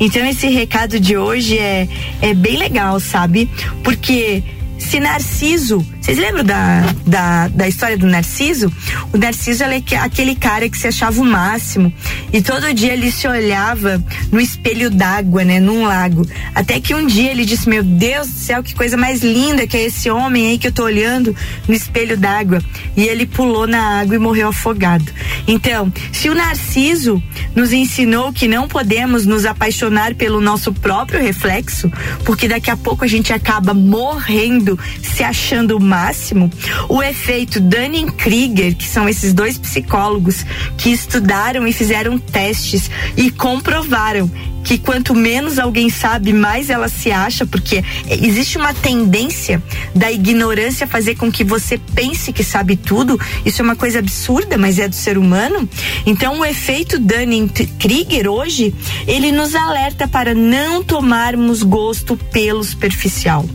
Então 0.00 0.24
esse 0.26 0.48
recado 0.48 0.98
de 0.98 1.16
hoje 1.16 1.58
é, 1.58 1.88
é 2.20 2.34
bem 2.34 2.56
legal, 2.56 2.98
sabe? 3.00 3.48
Porque 3.82 4.42
se 4.78 5.00
Narciso 5.00 5.84
vocês 6.08 6.20
lembram 6.20 6.42
da, 6.42 6.86
da, 7.06 7.48
da 7.48 7.68
história 7.68 7.98
do 7.98 8.06
Narciso? 8.06 8.72
O 9.12 9.18
Narciso 9.18 9.62
é 9.64 9.76
aquele 9.98 10.34
cara 10.34 10.66
que 10.66 10.78
se 10.78 10.88
achava 10.88 11.20
o 11.20 11.24
máximo 11.24 11.92
e 12.32 12.40
todo 12.40 12.72
dia 12.72 12.94
ele 12.94 13.12
se 13.12 13.28
olhava 13.28 14.02
no 14.32 14.40
espelho 14.40 14.88
d'água, 14.90 15.44
né? 15.44 15.60
Num 15.60 15.84
lago. 15.84 16.26
Até 16.54 16.80
que 16.80 16.94
um 16.94 17.06
dia 17.06 17.30
ele 17.30 17.44
disse: 17.44 17.68
Meu 17.68 17.82
Deus 17.82 18.26
do 18.26 18.38
céu, 18.38 18.62
que 18.62 18.74
coisa 18.74 18.96
mais 18.96 19.20
linda 19.20 19.66
que 19.66 19.76
é 19.76 19.84
esse 19.84 20.08
homem 20.08 20.48
aí 20.48 20.56
que 20.56 20.68
eu 20.68 20.72
tô 20.72 20.84
olhando 20.84 21.36
no 21.68 21.74
espelho 21.74 22.16
d'água. 22.16 22.62
E 22.96 23.02
ele 23.02 23.26
pulou 23.26 23.66
na 23.66 24.00
água 24.00 24.16
e 24.16 24.18
morreu 24.18 24.48
afogado. 24.48 25.12
Então, 25.46 25.92
se 26.10 26.30
o 26.30 26.34
Narciso 26.34 27.22
nos 27.54 27.70
ensinou 27.70 28.32
que 28.32 28.48
não 28.48 28.66
podemos 28.66 29.26
nos 29.26 29.44
apaixonar 29.44 30.14
pelo 30.14 30.40
nosso 30.40 30.72
próprio 30.72 31.20
reflexo, 31.20 31.92
porque 32.24 32.48
daqui 32.48 32.70
a 32.70 32.76
pouco 32.78 33.04
a 33.04 33.08
gente 33.08 33.30
acaba 33.30 33.74
morrendo 33.74 34.78
se 35.02 35.22
achando 35.22 35.78
mal 35.78 35.97
máximo 35.98 36.48
o 36.88 37.02
efeito 37.02 37.58
Dunning-Krieger, 37.58 38.76
que 38.76 38.86
são 38.86 39.08
esses 39.08 39.32
dois 39.32 39.58
psicólogos 39.58 40.46
que 40.76 40.90
estudaram 40.90 41.66
e 41.66 41.72
fizeram 41.72 42.16
testes 42.18 42.88
e 43.16 43.30
comprovaram 43.32 44.30
que 44.62 44.78
quanto 44.78 45.14
menos 45.14 45.58
alguém 45.58 45.88
sabe, 45.88 46.32
mais 46.32 46.70
ela 46.70 46.88
se 46.88 47.10
acha, 47.10 47.46
porque 47.46 47.82
existe 48.08 48.58
uma 48.58 48.74
tendência 48.74 49.62
da 49.94 50.12
ignorância 50.12 50.86
fazer 50.86 51.16
com 51.16 51.32
que 51.32 51.42
você 51.42 51.78
pense 51.94 52.32
que 52.32 52.44
sabe 52.44 52.76
tudo. 52.76 53.18
Isso 53.44 53.62
é 53.62 53.64
uma 53.64 53.76
coisa 53.76 53.98
absurda, 53.98 54.58
mas 54.58 54.78
é 54.78 54.86
do 54.86 54.94
ser 54.94 55.16
humano. 55.16 55.68
Então, 56.04 56.40
o 56.40 56.44
efeito 56.44 56.98
Dunning-Krieger 56.98 58.28
hoje, 58.30 58.74
ele 59.06 59.32
nos 59.32 59.54
alerta 59.54 60.06
para 60.06 60.34
não 60.34 60.84
tomarmos 60.84 61.62
gosto 61.62 62.16
pelo 62.30 62.62
superficial. 62.62 63.46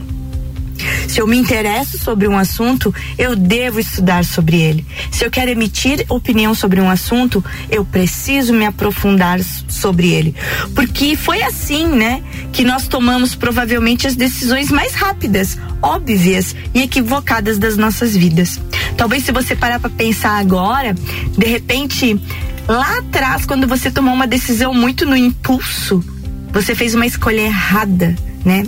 Se 1.07 1.21
eu 1.21 1.27
me 1.27 1.37
interesso 1.37 1.97
sobre 1.97 2.27
um 2.27 2.37
assunto, 2.37 2.93
eu 3.17 3.35
devo 3.35 3.79
estudar 3.79 4.25
sobre 4.25 4.61
ele. 4.61 4.85
Se 5.11 5.25
eu 5.25 5.31
quero 5.31 5.51
emitir 5.51 6.05
opinião 6.09 6.53
sobre 6.53 6.79
um 6.81 6.89
assunto, 6.89 7.43
eu 7.69 7.85
preciso 7.85 8.53
me 8.53 8.65
aprofundar 8.65 9.39
sobre 9.67 10.11
ele. 10.11 10.35
Porque 10.75 11.15
foi 11.15 11.41
assim, 11.43 11.87
né, 11.87 12.21
que 12.51 12.63
nós 12.63 12.87
tomamos 12.87 13.35
provavelmente 13.35 14.07
as 14.07 14.15
decisões 14.15 14.69
mais 14.69 14.93
rápidas, 14.93 15.57
óbvias 15.81 16.55
e 16.73 16.81
equivocadas 16.81 17.57
das 17.57 17.77
nossas 17.77 18.15
vidas. 18.15 18.59
Talvez 18.97 19.23
se 19.23 19.31
você 19.31 19.55
parar 19.55 19.79
para 19.79 19.89
pensar 19.89 20.37
agora, 20.37 20.93
de 21.37 21.45
repente, 21.45 22.19
lá 22.67 22.99
atrás, 22.99 23.45
quando 23.45 23.67
você 23.67 23.91
tomou 23.91 24.13
uma 24.13 24.27
decisão 24.27 24.73
muito 24.73 25.05
no 25.05 25.15
impulso, 25.15 26.03
você 26.51 26.75
fez 26.75 26.93
uma 26.93 27.05
escolha 27.05 27.41
errada, 27.41 28.15
né? 28.43 28.63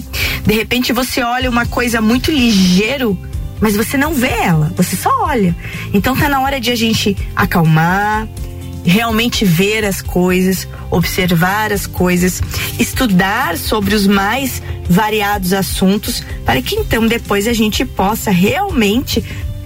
De 0.46 0.54
repente 0.54 0.94
você 0.94 1.22
olha 1.22 1.50
uma 1.50 1.66
coisa 1.66 2.02
muito 2.02 2.32
ligeiro, 2.32 3.18
mas 3.60 3.76
você 3.76 3.98
não 3.98 4.14
vê 4.14 4.30
ela, 4.30 4.72
você 4.76 4.96
só 4.96 5.10
olha. 5.26 5.56
Então 5.94 6.16
tá 6.16 6.30
na 6.30 6.42
hora 6.42 6.60
de 6.60 6.72
a 6.72 6.76
gente 6.76 7.16
acalmar, 7.36 8.28
realmente 8.86 9.44
ver 9.44 9.84
as 9.84 10.02
coisas, 10.02 10.68
observar 10.92 11.74
as 11.74 11.88
coisas, 11.88 12.42
estudar 12.80 13.58
sobre 13.58 13.96
os 13.96 14.06
mais 14.06 14.62
variados 14.88 15.54
assuntos, 15.54 16.24
para 16.46 16.62
que 16.62 16.76
então 16.76 17.08
depois 17.08 17.48
a 17.48 17.54
gente 17.54 17.84
possa 17.84 18.30
realmente 18.30 19.24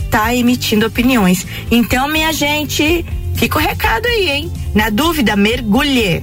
tá 0.10 0.34
emitindo 0.34 0.88
opiniões. 0.88 1.46
Então, 1.70 2.08
minha 2.08 2.34
gente, 2.34 3.06
fica 3.36 3.60
o 3.60 3.62
recado 3.62 4.08
aí, 4.08 4.30
hein? 4.30 4.52
Na 4.74 4.90
dúvida, 4.90 5.36
mergulhe 5.36 6.22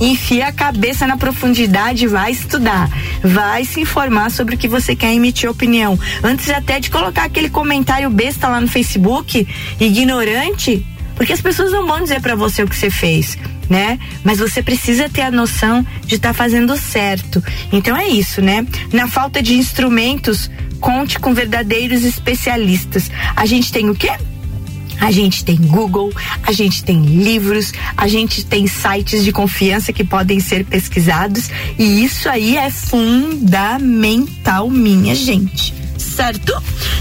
enfia 0.00 0.48
a 0.48 0.52
cabeça 0.52 1.06
na 1.06 1.16
profundidade, 1.16 2.06
vai 2.06 2.30
estudar, 2.32 2.88
vai 3.22 3.64
se 3.64 3.80
informar 3.80 4.30
sobre 4.30 4.54
o 4.54 4.58
que 4.58 4.68
você 4.68 4.94
quer 4.94 5.12
emitir 5.12 5.50
opinião. 5.50 5.98
Antes 6.22 6.50
até 6.50 6.80
de 6.80 6.90
colocar 6.90 7.24
aquele 7.24 7.48
comentário 7.48 8.10
besta 8.10 8.48
lá 8.48 8.60
no 8.60 8.68
Facebook, 8.68 9.46
ignorante, 9.80 10.84
porque 11.14 11.32
as 11.32 11.40
pessoas 11.40 11.72
não 11.72 11.86
vão 11.86 12.02
dizer 12.02 12.20
para 12.20 12.34
você 12.34 12.62
o 12.62 12.68
que 12.68 12.76
você 12.76 12.90
fez, 12.90 13.38
né? 13.70 13.98
Mas 14.22 14.38
você 14.38 14.62
precisa 14.62 15.08
ter 15.08 15.22
a 15.22 15.30
noção 15.30 15.84
de 16.04 16.16
estar 16.16 16.28
tá 16.28 16.34
fazendo 16.34 16.76
certo. 16.76 17.42
Então 17.72 17.96
é 17.96 18.06
isso, 18.06 18.42
né? 18.42 18.66
Na 18.92 19.08
falta 19.08 19.42
de 19.42 19.54
instrumentos, 19.54 20.50
conte 20.78 21.18
com 21.18 21.32
verdadeiros 21.32 22.04
especialistas. 22.04 23.10
A 23.34 23.46
gente 23.46 23.72
tem 23.72 23.88
o 23.88 23.94
quê? 23.94 24.12
A 25.00 25.10
gente 25.10 25.44
tem 25.44 25.56
Google, 25.56 26.12
a 26.42 26.52
gente 26.52 26.82
tem 26.82 27.02
livros, 27.02 27.72
a 27.96 28.08
gente 28.08 28.44
tem 28.44 28.66
sites 28.66 29.24
de 29.24 29.32
confiança 29.32 29.92
que 29.92 30.04
podem 30.04 30.40
ser 30.40 30.64
pesquisados 30.64 31.50
e 31.78 32.04
isso 32.04 32.28
aí 32.28 32.56
é 32.56 32.70
fundamental, 32.70 34.68
minha 34.70 35.14
gente. 35.14 35.74
Certo? 35.98 36.52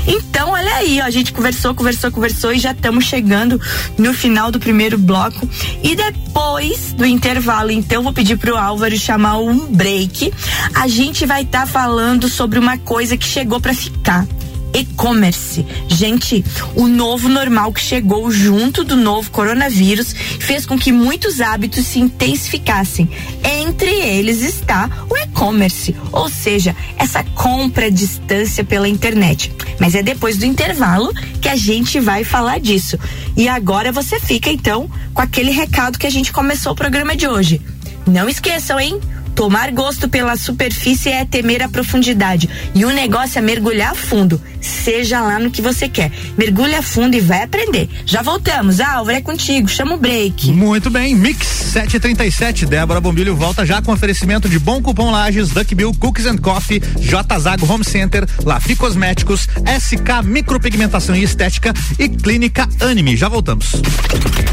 Então, 0.07 0.49
olha 0.51 0.75
aí, 0.75 0.99
ó, 1.01 1.05
a 1.05 1.09
gente 1.09 1.31
conversou, 1.31 1.73
conversou, 1.73 2.11
conversou 2.11 2.51
e 2.51 2.59
já 2.59 2.71
estamos 2.71 3.05
chegando 3.05 3.59
no 3.97 4.13
final 4.13 4.51
do 4.51 4.59
primeiro 4.59 4.97
bloco. 4.97 5.47
E 5.81 5.95
depois 5.95 6.93
do 6.93 7.05
intervalo, 7.05 7.71
então, 7.71 8.03
vou 8.03 8.11
pedir 8.11 8.37
pro 8.37 8.57
Álvaro 8.57 8.97
chamar 8.97 9.37
um 9.39 9.67
break. 9.67 10.33
A 10.73 10.87
gente 10.87 11.25
vai 11.25 11.43
estar 11.43 11.61
tá 11.61 11.65
falando 11.65 12.27
sobre 12.27 12.59
uma 12.59 12.77
coisa 12.77 13.15
que 13.15 13.25
chegou 13.25 13.59
para 13.59 13.73
ficar 13.73 14.27
e-commerce. 14.75 15.65
Gente, 15.87 16.43
o 16.75 16.87
novo 16.87 17.29
normal 17.29 17.71
que 17.71 17.79
chegou 17.79 18.29
junto 18.29 18.83
do 18.83 18.97
novo 18.97 19.31
coronavírus 19.31 20.13
fez 20.13 20.65
com 20.65 20.77
que 20.77 20.91
muitos 20.91 21.39
hábitos 21.39 21.87
se 21.87 21.99
intensificassem. 21.99 23.09
Entre 23.43 23.89
eles 23.89 24.41
está 24.41 24.89
o 25.09 25.17
e-commerce, 25.17 25.95
ou 26.11 26.29
seja, 26.29 26.75
essa 26.97 27.23
compra 27.23 27.85
à 27.85 27.89
distância 27.89 28.63
pela 28.63 28.87
internet. 28.87 29.51
Mas 29.79 29.95
é 29.95 30.03
depois 30.03 30.37
do 30.37 30.45
intervalo 30.45 31.13
que 31.41 31.49
a 31.49 31.55
gente 31.55 31.99
vai 31.99 32.23
falar 32.23 32.59
disso. 32.59 32.99
E 33.37 33.47
agora 33.47 33.91
você 33.91 34.19
fica 34.19 34.49
então 34.49 34.89
com 35.13 35.21
aquele 35.21 35.51
recado 35.51 35.97
que 35.97 36.07
a 36.07 36.11
gente 36.11 36.33
começou 36.33 36.73
o 36.73 36.75
programa 36.75 37.15
de 37.15 37.27
hoje. 37.27 37.61
Não 38.05 38.29
esqueçam, 38.29 38.79
hein? 38.79 38.99
Tomar 39.35 39.69
gosto 39.71 40.07
pela 40.07 40.37
superfície 40.37 41.09
é 41.09 41.25
temer 41.25 41.61
a 41.61 41.67
profundidade. 41.67 42.49
E 42.73 42.85
o 42.85 42.89
negócio 42.89 43.37
é 43.37 43.41
mergulhar 43.41 43.93
fundo. 43.93 44.41
Seja 44.61 45.21
lá 45.21 45.37
no 45.37 45.51
que 45.51 45.61
você 45.61 45.89
quer. 45.89 46.09
Mergulha 46.37 46.81
fundo 46.81 47.15
e 47.15 47.19
vai 47.19 47.43
aprender. 47.43 47.89
Já 48.05 48.21
voltamos. 48.21 48.79
Álvaro, 48.79 49.17
é 49.17 49.21
contigo. 49.21 49.67
Chama 49.67 49.95
o 49.95 49.97
break. 49.97 50.51
Muito 50.51 50.89
bem. 50.89 51.13
Mix 51.13 51.45
737. 51.45 52.65
Débora 52.65 53.01
Bombilho 53.01 53.35
volta 53.35 53.65
já 53.65 53.81
com 53.81 53.91
oferecimento 53.91 54.47
de 54.47 54.57
bom 54.57 54.81
cupom 54.81 55.11
Lages, 55.11 55.49
Duck 55.49 55.75
Bill 55.75 55.93
Cookies 55.99 56.25
and 56.25 56.37
Coffee, 56.37 56.81
J 56.99 57.39
Zago 57.39 57.71
Home 57.71 57.83
Center, 57.83 58.25
Lafi 58.43 58.75
Cosméticos, 58.75 59.49
SK 59.79 60.23
Micropigmentação 60.23 61.15
e 61.15 61.23
Estética 61.23 61.73
e 61.99 62.07
Clínica 62.07 62.67
Anime. 62.79 63.17
Já 63.17 63.27
voltamos. 63.27 63.73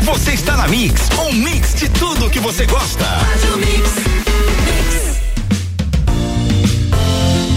Você 0.03 0.33
está 0.33 0.57
na 0.57 0.67
Mix, 0.67 1.09
um 1.19 1.33
mix 1.33 1.75
de 1.77 1.89
tudo 1.89 2.29
que 2.29 2.41
você 2.41 2.67
gosta. 2.67 3.05
Faz 3.05 3.45
o 3.45 3.59
mix. 3.59 4.72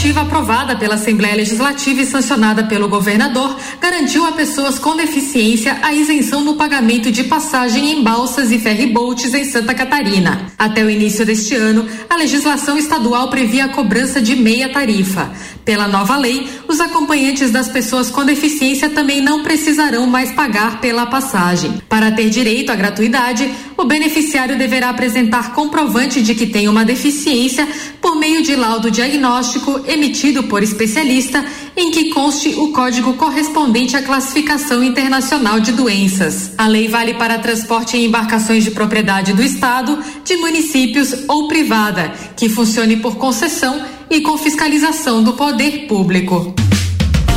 Iniciativa 0.00 0.26
aprovada 0.26 0.76
pela 0.76 0.94
Assembleia 0.94 1.36
Legislativa 1.36 2.00
e 2.00 2.06
sancionada 2.06 2.64
pelo 2.64 2.88
governador 2.88 3.54
garantiu 3.78 4.24
a 4.24 4.32
pessoas 4.32 4.78
com 4.78 4.96
deficiência 4.96 5.78
a 5.82 5.92
isenção 5.92 6.40
no 6.40 6.54
pagamento 6.54 7.12
de 7.12 7.24
passagem 7.24 7.92
em 7.92 8.02
balsas 8.02 8.50
e 8.50 8.58
ferryboats 8.58 9.34
em 9.34 9.44
Santa 9.44 9.74
Catarina. 9.74 10.46
Até 10.58 10.82
o 10.82 10.88
início 10.88 11.26
deste 11.26 11.54
ano, 11.54 11.86
a 12.08 12.16
legislação 12.16 12.78
estadual 12.78 13.28
previa 13.28 13.66
a 13.66 13.68
cobrança 13.68 14.22
de 14.22 14.34
meia 14.34 14.70
tarifa. 14.70 15.30
Pela 15.66 15.86
nova 15.86 16.16
lei, 16.16 16.48
os 16.66 16.80
acompanhantes 16.80 17.50
das 17.50 17.68
pessoas 17.68 18.10
com 18.10 18.24
deficiência 18.24 18.88
também 18.88 19.20
não 19.20 19.42
precisarão 19.42 20.06
mais 20.06 20.32
pagar 20.32 20.80
pela 20.80 21.04
passagem. 21.04 21.80
Para 21.90 22.10
ter 22.10 22.30
direito 22.30 22.72
à 22.72 22.74
gratuidade, 22.74 23.48
o 23.76 23.84
beneficiário 23.84 24.56
deverá 24.56 24.88
apresentar 24.88 25.52
comprovante 25.52 26.22
de 26.22 26.34
que 26.34 26.46
tem 26.46 26.68
uma 26.68 26.84
deficiência 26.84 27.68
por 28.10 28.16
meio 28.16 28.42
de 28.42 28.56
laudo 28.56 28.90
diagnóstico 28.90 29.82
emitido 29.86 30.42
por 30.42 30.64
especialista 30.64 31.44
em 31.76 31.92
que 31.92 32.10
conste 32.10 32.48
o 32.48 32.72
código 32.72 33.14
correspondente 33.14 33.96
à 33.96 34.02
classificação 34.02 34.82
internacional 34.82 35.60
de 35.60 35.70
doenças. 35.70 36.50
A 36.58 36.66
lei 36.66 36.88
vale 36.88 37.14
para 37.14 37.38
transporte 37.38 37.96
em 37.96 38.06
embarcações 38.06 38.64
de 38.64 38.72
propriedade 38.72 39.32
do 39.32 39.44
Estado, 39.44 39.96
de 40.24 40.36
municípios 40.38 41.14
ou 41.28 41.46
privada, 41.46 42.12
que 42.36 42.48
funcione 42.48 42.96
por 42.96 43.14
concessão 43.14 43.80
e 44.10 44.20
com 44.22 44.36
fiscalização 44.36 45.22
do 45.22 45.34
poder 45.34 45.86
público. 45.86 46.52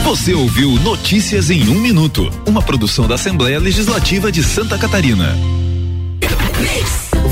Você 0.06 0.34
ouviu 0.34 0.72
Notícias 0.80 1.51
em 1.51 1.70
um 1.70 1.80
Minuto, 1.80 2.32
uma 2.48 2.63
produção 2.63 3.08
da 3.08 3.13
Assembleia 3.13 3.60
Legislativa 3.60 4.32
de 4.32 4.42
Santa 4.42 4.75
Catarina. 4.75 5.38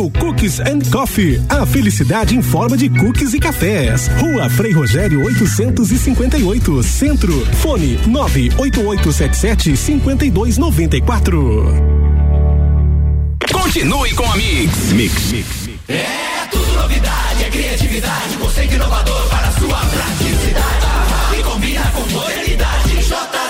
Bill 0.00 0.10
Cookies 0.18 0.60
and 0.60 0.80
Coffee. 0.90 1.38
A 1.50 1.66
felicidade 1.66 2.34
em 2.34 2.40
forma 2.40 2.74
de 2.74 2.88
cookies 2.88 3.34
e 3.34 3.38
cafés. 3.38 4.08
Rua 4.18 4.48
Frei 4.48 4.72
Rogério 4.72 5.22
858, 5.22 6.82
Centro. 6.82 7.46
Fone 7.56 7.98
98877 8.06 9.76
5294. 9.76 11.74
Continue 13.52 14.14
com 14.14 14.24
a 14.24 14.36
Mix. 14.36 14.92
Mix. 14.92 15.32
Mix. 15.32 15.68
É 15.88 16.46
tudo 16.50 16.72
novidade, 16.72 17.44
é 17.44 17.50
criatividade, 17.50 18.36
conceito 18.38 18.74
inovador 18.74 19.28
para 19.28 19.52
sua 19.52 19.78
praticidade. 19.80 21.38
E 21.38 21.42
combina 21.42 21.92
com 21.94 22.08
modernidade. 22.08 23.02
J 23.02 23.49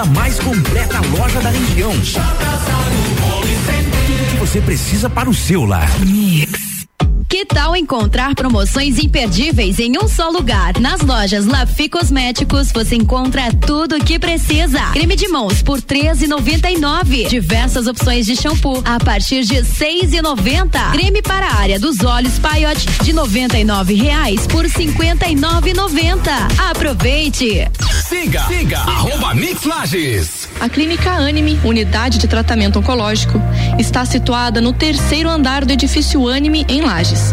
a 0.00 0.04
mais 0.06 0.38
completa 0.38 0.98
loja 1.18 1.40
da 1.40 1.50
região. 1.50 1.92
Tudo 1.92 2.14
que 4.30 4.36
você 4.36 4.62
precisa 4.62 5.10
para 5.10 5.28
o 5.28 5.34
seu 5.34 5.66
lar. 5.66 5.90
Mix. 6.00 6.69
Tal 7.52 7.74
encontrar 7.74 8.34
promoções 8.34 8.98
imperdíveis 8.98 9.78
em 9.78 9.98
um 9.98 10.06
só 10.06 10.30
lugar? 10.30 10.78
Nas 10.78 11.00
lojas 11.00 11.46
Lafi 11.46 11.88
Cosméticos 11.88 12.70
você 12.72 12.94
encontra 12.94 13.52
tudo 13.52 13.96
o 13.96 14.04
que 14.04 14.18
precisa. 14.18 14.80
Creme 14.92 15.16
de 15.16 15.28
mãos 15.28 15.60
por 15.60 15.80
13,99. 15.80 17.28
Diversas 17.28 17.86
opções 17.86 18.24
de 18.24 18.36
shampoo 18.36 18.82
a 18.84 18.98
partir 18.98 19.44
de 19.44 19.56
6,90. 19.56 20.92
Creme 20.92 21.22
para 21.22 21.46
a 21.46 21.56
área 21.56 21.80
dos 21.80 22.02
olhos 22.04 22.38
Paiote 22.38 22.86
de 23.02 23.12
99 23.12 23.94
reais 23.94 24.46
por 24.46 24.64
59,90. 24.66 26.20
Aproveite. 26.70 27.68
Siga, 28.08 28.42
siga, 28.46 28.78
arroba 28.78 29.34
Mix 29.34 29.64
Lages. 29.64 30.48
A 30.60 30.68
Clínica 30.68 31.12
Anime, 31.12 31.58
unidade 31.64 32.18
de 32.18 32.28
tratamento 32.28 32.78
oncológico, 32.78 33.40
está 33.78 34.04
situada 34.04 34.60
no 34.60 34.72
terceiro 34.72 35.28
andar 35.28 35.64
do 35.64 35.72
edifício 35.72 36.28
Anime 36.28 36.64
em 36.68 36.80
Lages. 36.82 37.32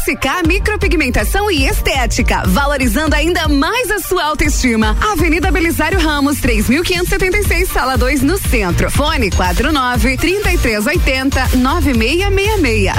SK 0.00 0.46
Micropigmentação 0.48 1.50
e 1.50 1.66
Estética, 1.66 2.42
valorizando 2.46 3.14
ainda 3.14 3.46
mais 3.48 3.90
a 3.90 3.98
sua 3.98 4.24
autoestima. 4.24 4.96
Avenida 5.12 5.50
Belisário 5.50 6.00
Ramos, 6.00 6.40
3576, 6.40 7.68
sala 7.68 7.98
2, 7.98 8.22
no 8.22 8.38
centro. 8.38 8.90
Fone 8.90 9.30
49 9.30 10.16
3380 10.16 11.56
9666. 11.58 12.94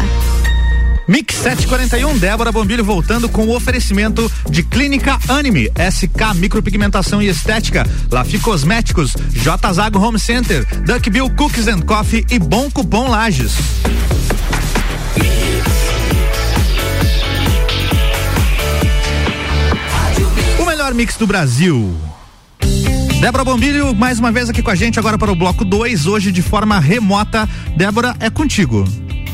Mix 1.07 1.35
741, 1.37 2.19
Débora 2.19 2.51
Bombilho 2.51 2.85
voltando 2.85 3.27
com 3.27 3.47
o 3.47 3.55
oferecimento 3.55 4.31
de 4.47 4.61
Clínica 4.61 5.17
Anime, 5.27 5.71
SK 5.91 6.35
Micropigmentação 6.35 7.19
e 7.19 7.27
Estética, 7.27 7.83
Lafi 8.11 8.37
Cosméticos, 8.37 9.15
J 9.31 9.73
Zago 9.73 9.99
Home 9.99 10.19
Center, 10.19 10.63
Duck 10.85 11.09
Bill 11.09 11.29
Cookies 11.31 11.67
and 11.67 11.81
Coffee 11.81 12.25
e 12.29 12.37
Bom 12.37 12.69
Cupom 12.69 13.09
Lages. 13.09 13.53
Melhor 20.91 20.93
mix 20.93 21.15
do 21.15 21.25
Brasil. 21.25 21.95
Débora 23.19 23.43
Bombilho, 23.43 23.95
mais 23.95 24.19
uma 24.19 24.31
vez 24.31 24.49
aqui 24.49 24.61
com 24.61 24.69
a 24.69 24.75
gente 24.75 24.99
agora 24.99 25.17
para 25.17 25.31
o 25.31 25.35
bloco 25.35 25.63
2, 25.63 26.05
hoje 26.07 26.31
de 26.31 26.41
forma 26.41 26.79
remota. 26.79 27.47
Débora, 27.75 28.15
é 28.19 28.29
contigo. 28.29 28.83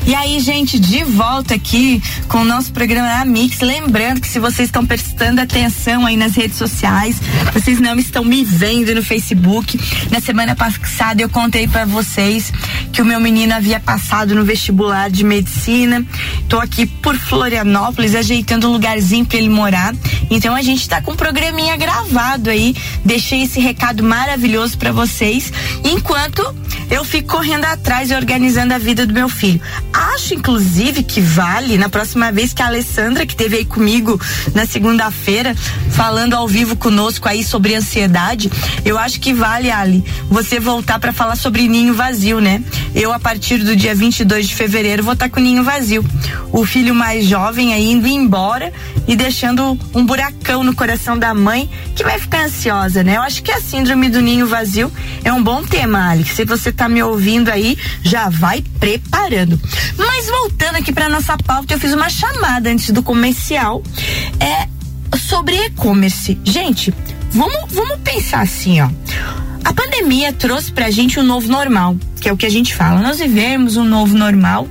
E 0.08 0.14
aí, 0.14 0.40
gente, 0.40 0.78
de 0.78 1.04
volta 1.04 1.54
aqui 1.54 2.02
com 2.28 2.38
o 2.38 2.44
nosso 2.44 2.72
programa 2.72 3.26
Mix. 3.26 3.60
Lembrando 3.60 4.22
que 4.22 4.26
se 4.26 4.38
vocês 4.38 4.70
estão 4.70 4.86
prestando 4.86 5.38
atenção 5.38 6.06
aí 6.06 6.16
nas 6.16 6.34
redes 6.34 6.56
sociais, 6.56 7.20
vocês 7.52 7.78
não 7.78 7.94
estão 7.98 8.24
me 8.24 8.42
vendo 8.42 8.94
no 8.94 9.02
Facebook. 9.02 9.78
Na 10.10 10.18
semana 10.18 10.56
passada 10.56 11.20
eu 11.20 11.28
contei 11.28 11.68
para 11.68 11.84
vocês 11.84 12.50
que 12.90 13.02
o 13.02 13.04
meu 13.04 13.20
menino 13.20 13.52
havia 13.52 13.78
passado 13.78 14.34
no 14.34 14.46
vestibular 14.46 15.10
de 15.10 15.22
medicina. 15.24 16.02
Tô 16.48 16.58
aqui 16.58 16.86
por 16.86 17.14
Florianópolis 17.14 18.14
ajeitando 18.14 18.66
um 18.66 18.72
lugarzinho 18.72 19.26
para 19.26 19.36
ele 19.36 19.50
morar. 19.50 19.94
Então 20.30 20.54
a 20.54 20.62
gente 20.62 20.88
tá 20.88 21.02
com 21.02 21.12
um 21.12 21.16
programinha 21.16 21.76
gravado 21.76 22.48
aí. 22.48 22.74
Deixei 23.04 23.42
esse 23.42 23.60
recado 23.60 24.02
maravilhoso 24.02 24.78
para 24.78 24.90
vocês. 24.90 25.52
Enquanto 25.84 26.42
eu 26.90 27.04
fico 27.04 27.36
correndo 27.36 27.66
atrás 27.66 28.10
e 28.10 28.14
organizando 28.14 28.72
a 28.72 28.78
vida 28.78 29.06
do 29.06 29.12
meu 29.12 29.28
filho. 29.28 29.60
Acho, 29.98 30.32
inclusive, 30.32 31.02
que 31.02 31.20
vale, 31.20 31.76
na 31.76 31.88
próxima 31.88 32.30
vez 32.30 32.52
que 32.52 32.62
a 32.62 32.66
Alessandra, 32.66 33.26
que 33.26 33.34
teve 33.34 33.56
aí 33.56 33.64
comigo 33.64 34.20
na 34.54 34.64
segunda-feira, 34.64 35.56
falando 35.90 36.34
ao 36.34 36.46
vivo 36.46 36.76
conosco 36.76 37.28
aí 37.28 37.42
sobre 37.42 37.74
ansiedade, 37.74 38.48
eu 38.84 38.96
acho 38.96 39.18
que 39.18 39.34
vale, 39.34 39.72
Ali, 39.72 40.04
você 40.30 40.60
voltar 40.60 41.00
para 41.00 41.12
falar 41.12 41.34
sobre 41.34 41.66
ninho 41.66 41.94
vazio, 41.94 42.40
né? 42.40 42.62
Eu, 42.94 43.12
a 43.12 43.18
partir 43.18 43.58
do 43.58 43.74
dia 43.74 43.92
22 43.92 44.46
de 44.46 44.54
fevereiro, 44.54 45.02
vou 45.02 45.14
estar 45.14 45.28
tá 45.28 45.34
com 45.34 45.40
o 45.40 45.42
ninho 45.42 45.64
vazio. 45.64 46.04
O 46.52 46.64
filho 46.64 46.94
mais 46.94 47.26
jovem 47.26 47.74
aí 47.74 47.90
indo 47.90 48.06
embora 48.06 48.72
e 49.06 49.16
deixando 49.16 49.76
um 49.92 50.06
buracão 50.06 50.62
no 50.62 50.76
coração 50.76 51.18
da 51.18 51.34
mãe, 51.34 51.68
que 51.96 52.04
vai 52.04 52.20
ficar 52.20 52.44
ansiosa, 52.44 53.02
né? 53.02 53.16
Eu 53.16 53.22
acho 53.22 53.42
que 53.42 53.50
a 53.50 53.60
síndrome 53.60 54.08
do 54.08 54.20
ninho 54.20 54.46
vazio 54.46 54.92
é 55.24 55.32
um 55.32 55.42
bom 55.42 55.64
tema, 55.64 56.08
Ali. 56.08 56.24
Se 56.24 56.44
você 56.44 56.70
tá 56.70 56.88
me 56.88 57.02
ouvindo 57.02 57.48
aí, 57.48 57.76
já 58.02 58.28
vai 58.28 58.62
preparando. 58.78 59.60
Mas 59.96 60.26
voltando 60.26 60.76
aqui 60.76 60.92
para 60.92 61.08
nossa 61.08 61.36
pauta, 61.38 61.74
eu 61.74 61.78
fiz 61.78 61.92
uma 61.92 62.08
chamada 62.08 62.70
antes 62.70 62.90
do 62.90 63.02
comercial 63.02 63.82
é 64.40 64.68
sobre 65.16 65.56
e-commerce. 65.66 66.38
Gente, 66.44 66.92
vamos, 67.30 67.72
vamos 67.72 67.98
pensar 68.00 68.40
assim, 68.40 68.80
ó. 68.80 68.88
A 69.64 69.72
pandemia 69.72 70.32
trouxe 70.32 70.72
pra 70.72 70.90
gente 70.90 71.20
um 71.20 71.22
novo 71.22 71.48
normal, 71.48 71.96
que 72.20 72.28
é 72.28 72.32
o 72.32 72.36
que 72.36 72.46
a 72.46 72.50
gente 72.50 72.74
fala. 72.74 73.00
Nós 73.00 73.18
vivemos 73.18 73.76
um 73.76 73.84
novo 73.84 74.16
normal 74.16 74.66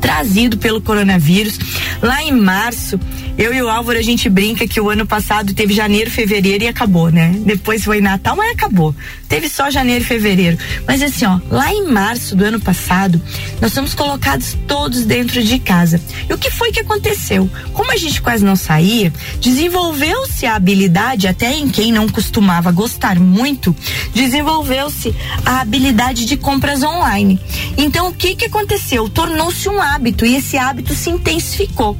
trazido 0.00 0.58
pelo 0.58 0.80
coronavírus. 0.80 1.58
Lá 2.02 2.22
em 2.22 2.32
março, 2.32 3.00
eu 3.38 3.52
e 3.52 3.60
o 3.62 3.68
Álvaro 3.68 3.98
a 3.98 4.02
gente 4.02 4.28
brinca 4.30 4.66
que 4.66 4.80
o 4.80 4.88
ano 4.88 5.06
passado 5.06 5.52
teve 5.52 5.74
janeiro, 5.74 6.10
fevereiro 6.10 6.64
e 6.64 6.68
acabou, 6.68 7.10
né? 7.10 7.34
Depois 7.44 7.84
foi 7.84 8.00
Natal, 8.00 8.34
mas 8.34 8.52
acabou. 8.52 8.94
Teve 9.28 9.48
só 9.48 9.70
janeiro 9.70 10.02
e 10.02 10.06
fevereiro. 10.06 10.56
Mas 10.86 11.02
assim, 11.02 11.26
ó, 11.26 11.38
lá 11.50 11.72
em 11.72 11.86
março 11.86 12.34
do 12.34 12.44
ano 12.44 12.58
passado, 12.58 13.20
nós 13.60 13.74
fomos 13.74 13.94
colocados 13.94 14.56
todos 14.66 15.04
dentro 15.04 15.42
de 15.42 15.58
casa. 15.58 16.00
E 16.28 16.32
o 16.32 16.38
que 16.38 16.50
foi 16.50 16.72
que 16.72 16.80
aconteceu? 16.80 17.50
Como 17.74 17.92
a 17.92 17.96
gente 17.96 18.22
quase 18.22 18.42
não 18.44 18.56
saía, 18.56 19.12
desenvolveu-se 19.40 20.46
a 20.46 20.56
habilidade, 20.56 21.28
até 21.28 21.52
em 21.52 21.68
quem 21.68 21.92
não 21.92 22.08
costumava 22.08 22.72
gostar 22.72 23.18
muito, 23.18 23.76
desenvolveu-se 24.14 25.14
a 25.44 25.60
habilidade 25.60 26.24
de 26.24 26.36
compras 26.38 26.82
online. 26.82 27.38
Então, 27.76 28.08
o 28.08 28.14
que 28.14 28.34
que 28.34 28.46
aconteceu? 28.46 29.08
Tornou-se 29.10 29.68
um 29.68 29.80
hábito 29.80 30.24
e 30.24 30.36
esse 30.36 30.56
hábito 30.56 30.94
se 30.94 31.10
intensificou. 31.10 31.96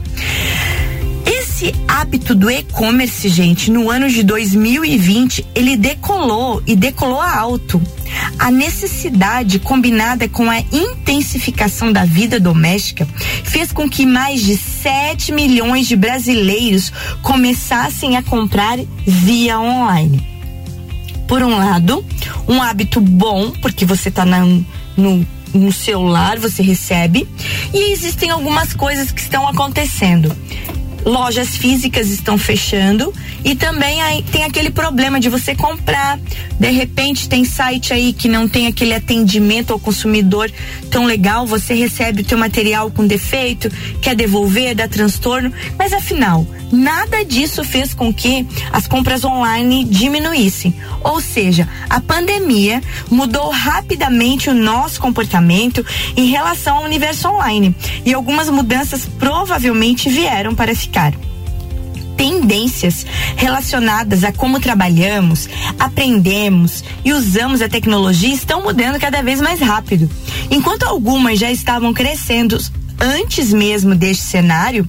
Esse 1.56 1.74
hábito 1.88 2.34
do 2.34 2.50
e-commerce, 2.50 3.30
gente, 3.30 3.70
no 3.70 3.90
ano 3.90 4.10
de 4.10 4.22
2020, 4.22 5.46
ele 5.54 5.74
decolou 5.74 6.62
e 6.66 6.76
decolou 6.76 7.18
alto. 7.18 7.80
A 8.38 8.50
necessidade 8.50 9.58
combinada 9.58 10.28
com 10.28 10.50
a 10.50 10.60
intensificação 10.70 11.90
da 11.90 12.04
vida 12.04 12.38
doméstica 12.38 13.08
fez 13.42 13.72
com 13.72 13.88
que 13.88 14.04
mais 14.04 14.42
de 14.42 14.54
7 14.54 15.32
milhões 15.32 15.88
de 15.88 15.96
brasileiros 15.96 16.92
começassem 17.22 18.18
a 18.18 18.22
comprar 18.22 18.78
via 19.06 19.58
online. 19.58 20.28
Por 21.26 21.42
um 21.42 21.56
lado, 21.56 22.04
um 22.46 22.60
hábito 22.60 23.00
bom, 23.00 23.50
porque 23.62 23.86
você 23.86 24.10
está 24.10 24.26
no 24.26 25.26
no 25.54 25.72
celular, 25.72 26.38
você 26.38 26.62
recebe. 26.62 27.26
E 27.72 27.92
existem 27.92 28.30
algumas 28.30 28.74
coisas 28.74 29.10
que 29.10 29.22
estão 29.22 29.48
acontecendo 29.48 30.36
lojas 31.06 31.56
físicas 31.56 32.10
estão 32.10 32.36
fechando 32.36 33.14
e 33.44 33.54
também 33.54 34.00
tem 34.32 34.42
aquele 34.42 34.70
problema 34.70 35.20
de 35.20 35.28
você 35.28 35.54
comprar, 35.54 36.18
de 36.58 36.70
repente 36.70 37.28
tem 37.28 37.44
site 37.44 37.92
aí 37.92 38.12
que 38.12 38.28
não 38.28 38.48
tem 38.48 38.66
aquele 38.66 38.92
atendimento 38.92 39.72
ao 39.72 39.78
consumidor 39.78 40.50
tão 40.90 41.04
legal, 41.04 41.46
você 41.46 41.74
recebe 41.74 42.22
o 42.22 42.24
teu 42.24 42.36
material 42.36 42.90
com 42.90 43.06
defeito, 43.06 43.70
quer 44.02 44.16
devolver, 44.16 44.74
dá 44.74 44.88
transtorno, 44.88 45.52
mas 45.78 45.92
afinal, 45.92 46.44
nada 46.72 47.24
disso 47.24 47.62
fez 47.62 47.94
com 47.94 48.12
que 48.12 48.44
as 48.72 48.88
compras 48.88 49.24
online 49.24 49.84
diminuíssem. 49.84 50.74
Ou 51.04 51.20
seja, 51.20 51.68
a 51.88 52.00
pandemia 52.00 52.82
mudou 53.08 53.50
rapidamente 53.50 54.50
o 54.50 54.54
nosso 54.54 55.00
comportamento 55.00 55.86
em 56.16 56.26
relação 56.26 56.78
ao 56.78 56.84
universo 56.84 57.28
online. 57.28 57.74
E 58.04 58.12
algumas 58.12 58.50
mudanças 58.50 59.06
provavelmente 59.18 60.08
vieram 60.08 60.52
para 60.52 60.74
ficar 60.74 60.95
tendências 62.16 63.06
relacionadas 63.36 64.24
a 64.24 64.32
como 64.32 64.58
trabalhamos, 64.58 65.48
aprendemos 65.78 66.82
e 67.04 67.12
usamos 67.12 67.60
a 67.60 67.68
tecnologia 67.68 68.34
estão 68.34 68.62
mudando 68.62 68.98
cada 68.98 69.22
vez 69.22 69.40
mais 69.40 69.60
rápido. 69.60 70.10
Enquanto 70.50 70.84
algumas 70.84 71.38
já 71.38 71.50
estavam 71.50 71.92
crescendo 71.92 72.58
antes 72.98 73.52
mesmo 73.52 73.94
deste 73.94 74.22
cenário, 74.22 74.88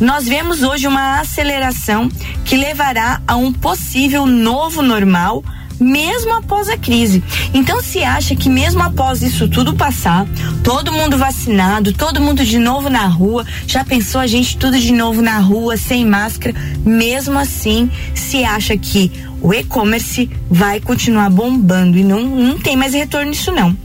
nós 0.00 0.26
vemos 0.26 0.62
hoje 0.62 0.86
uma 0.86 1.20
aceleração 1.20 2.08
que 2.44 2.56
levará 2.56 3.20
a 3.28 3.36
um 3.36 3.52
possível 3.52 4.26
novo 4.26 4.82
normal 4.82 5.44
mesmo 5.82 6.34
após 6.34 6.68
a 6.68 6.76
crise. 6.76 7.22
Então 7.52 7.82
se 7.82 8.02
acha 8.02 8.34
que 8.36 8.48
mesmo 8.48 8.82
após 8.82 9.22
isso 9.22 9.48
tudo 9.48 9.74
passar, 9.74 10.26
todo 10.62 10.92
mundo 10.92 11.18
vacinado, 11.18 11.92
todo 11.92 12.20
mundo 12.20 12.44
de 12.44 12.58
novo 12.58 12.88
na 12.88 13.06
rua, 13.06 13.44
já 13.66 13.84
pensou 13.84 14.20
a 14.20 14.26
gente 14.26 14.56
tudo 14.56 14.78
de 14.78 14.92
novo 14.92 15.20
na 15.20 15.38
rua, 15.38 15.76
sem 15.76 16.04
máscara, 16.04 16.54
mesmo 16.84 17.38
assim 17.38 17.90
se 18.14 18.44
acha 18.44 18.76
que 18.76 19.10
o 19.42 19.52
e-commerce 19.52 20.30
vai 20.48 20.80
continuar 20.80 21.28
bombando 21.28 21.98
e 21.98 22.04
não, 22.04 22.22
não 22.22 22.58
tem 22.58 22.76
mais 22.76 22.94
retorno 22.94 23.30
nisso 23.30 23.50
não. 23.50 23.76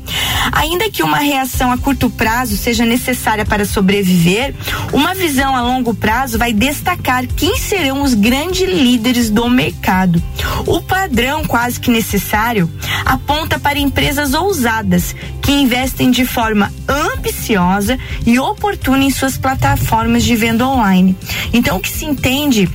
Ainda 0.52 0.90
que 0.90 1.04
uma 1.04 1.18
reação 1.18 1.72
a 1.72 1.78
curto 1.78 2.10
prazo 2.10 2.56
seja 2.56 2.86
necessária 2.86 3.44
para 3.44 3.66
sobreviver, 3.66 4.54
uma 4.94 5.14
visão 5.14 5.56
a 5.56 5.62
longo 5.62 5.94
prazo 5.94 6.38
vai 6.38 6.54
destacar 6.54 7.26
quem 7.26 7.58
serão 7.58 8.04
os 8.04 8.14
grandes 8.14 8.70
líderes 8.70 9.30
do 9.30 9.50
mercado. 9.50 10.22
O 10.66 10.82
padrão 10.82 11.44
quase 11.44 11.80
que 11.80 11.90
necessário 11.90 12.72
aponta 13.04 13.60
para 13.60 13.80
empresas 13.80 14.34
ousadas 14.34 15.16
que 15.42 15.52
investem 15.52 16.12
de 16.12 16.26
forma 16.26 16.72
ambiciosa 16.88 17.98
e 18.26 18.40
oportuna 18.40 19.04
em 19.04 19.10
suas 19.10 19.38
plataformas 19.38 20.24
de 20.24 20.36
venda 20.36 20.68
online. 20.68 21.18
Então 21.52 21.78
o 21.78 21.80
que 21.80 21.90
se 21.90 22.06
entende 22.06 22.70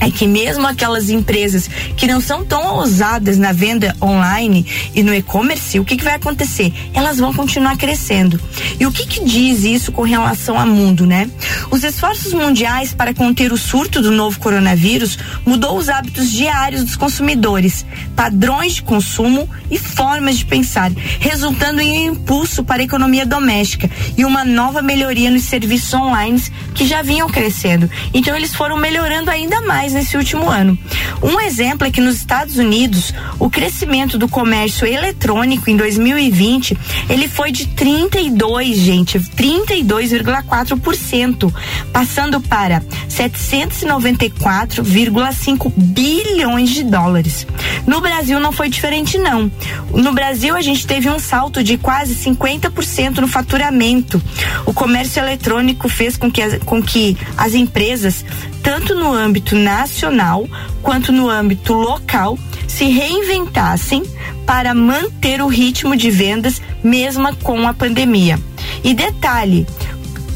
é 0.00 0.10
que 0.10 0.26
mesmo 0.26 0.66
aquelas 0.66 1.10
empresas 1.10 1.68
que 1.96 2.06
não 2.06 2.20
são 2.20 2.44
tão 2.44 2.76
ousadas 2.76 3.36
na 3.36 3.52
venda 3.52 3.94
online 4.00 4.66
e 4.94 5.02
no 5.02 5.14
e-commerce, 5.14 5.78
o 5.78 5.84
que, 5.84 5.96
que, 5.96 6.04
vai 6.04 6.14
acontecer? 6.14 6.72
Elas 6.94 7.18
vão 7.18 7.34
continuar 7.34 7.76
crescendo. 7.76 8.40
E 8.78 8.86
o 8.86 8.92
que, 8.92 9.06
que 9.06 9.24
diz 9.24 9.64
isso 9.64 9.92
com 9.92 10.02
relação 10.02 10.58
ao 10.58 10.66
mundo, 10.66 11.06
né? 11.06 11.28
Os 11.70 11.82
esforços 11.82 12.32
mundiais 12.32 12.92
para 12.92 13.12
conter 13.12 13.52
o 13.52 13.56
surto 13.56 14.00
do 14.00 14.10
novo 14.10 14.38
coronavírus 14.38 15.18
mudou 15.44 15.76
os 15.76 15.88
hábitos 15.88 16.30
diários 16.30 16.84
dos 16.84 16.96
consumidores, 16.96 17.84
padrões 18.14 18.74
de 18.74 18.82
consumo 18.82 19.48
e 19.70 19.78
formas 19.78 20.38
de 20.38 20.44
pensar, 20.44 20.90
resultando 21.20 21.80
em 21.80 22.08
um 22.08 22.12
impulso 22.12 22.62
para 22.62 22.82
a 22.82 22.84
economia 22.84 23.26
doméstica 23.26 23.90
e 24.16 24.24
uma 24.24 24.44
nova 24.44 24.80
melhoria 24.80 25.30
nos 25.30 25.44
serviços 25.44 25.92
online 25.94 26.28
que 26.74 26.86
já 26.86 27.02
vinham 27.02 27.28
crescendo. 27.28 27.90
Então 28.12 28.36
eles 28.36 28.54
foram 28.54 28.76
melhorando 28.76 29.30
ainda 29.30 29.60
mais 29.62 29.87
mais 29.88 29.94
nesse 29.94 30.16
último 30.16 30.48
ano. 30.50 30.76
Um 31.22 31.38
exemplo 31.40 31.86
é 31.86 31.90
que 31.90 32.00
nos 32.00 32.16
Estados 32.16 32.56
Unidos, 32.58 33.14
o 33.38 33.48
crescimento 33.48 34.18
do 34.18 34.28
comércio 34.28 34.84
eletrônico 34.86 35.70
em 35.70 35.76
2020, 35.76 36.76
ele 37.08 37.26
foi 37.26 37.50
de 37.50 37.66
32, 37.68 38.76
gente, 38.76 39.18
32,4%, 39.18 41.50
passando 41.92 42.38
para 42.40 42.82
794,5 43.08 45.72
bilhões 45.74 46.68
de 46.70 46.84
dólares. 46.84 47.46
No 47.86 48.02
Brasil 48.02 48.38
não 48.38 48.52
foi 48.52 48.68
diferente 48.68 49.16
não. 49.16 49.50
No 49.90 50.12
Brasil 50.12 50.54
a 50.54 50.60
gente 50.60 50.86
teve 50.86 51.08
um 51.08 51.18
salto 51.18 51.64
de 51.64 51.78
quase 51.78 52.14
50% 52.14 53.16
no 53.18 53.28
faturamento. 53.28 54.20
O 54.66 54.74
comércio 54.74 55.20
eletrônico 55.20 55.88
fez 55.88 56.18
com 56.18 56.30
que, 56.30 56.58
com 56.60 56.82
que 56.82 57.16
as 57.36 57.54
empresas 57.54 58.24
tanto 58.68 58.94
no 58.94 59.14
âmbito 59.14 59.56
nacional 59.56 60.46
quanto 60.82 61.10
no 61.10 61.30
âmbito 61.30 61.72
local, 61.72 62.38
se 62.66 62.84
reinventassem 62.84 64.02
para 64.44 64.74
manter 64.74 65.40
o 65.40 65.46
ritmo 65.46 65.96
de 65.96 66.10
vendas 66.10 66.60
mesmo 66.84 67.34
com 67.36 67.66
a 67.66 67.72
pandemia. 67.72 68.38
E 68.84 68.92
detalhe, 68.92 69.66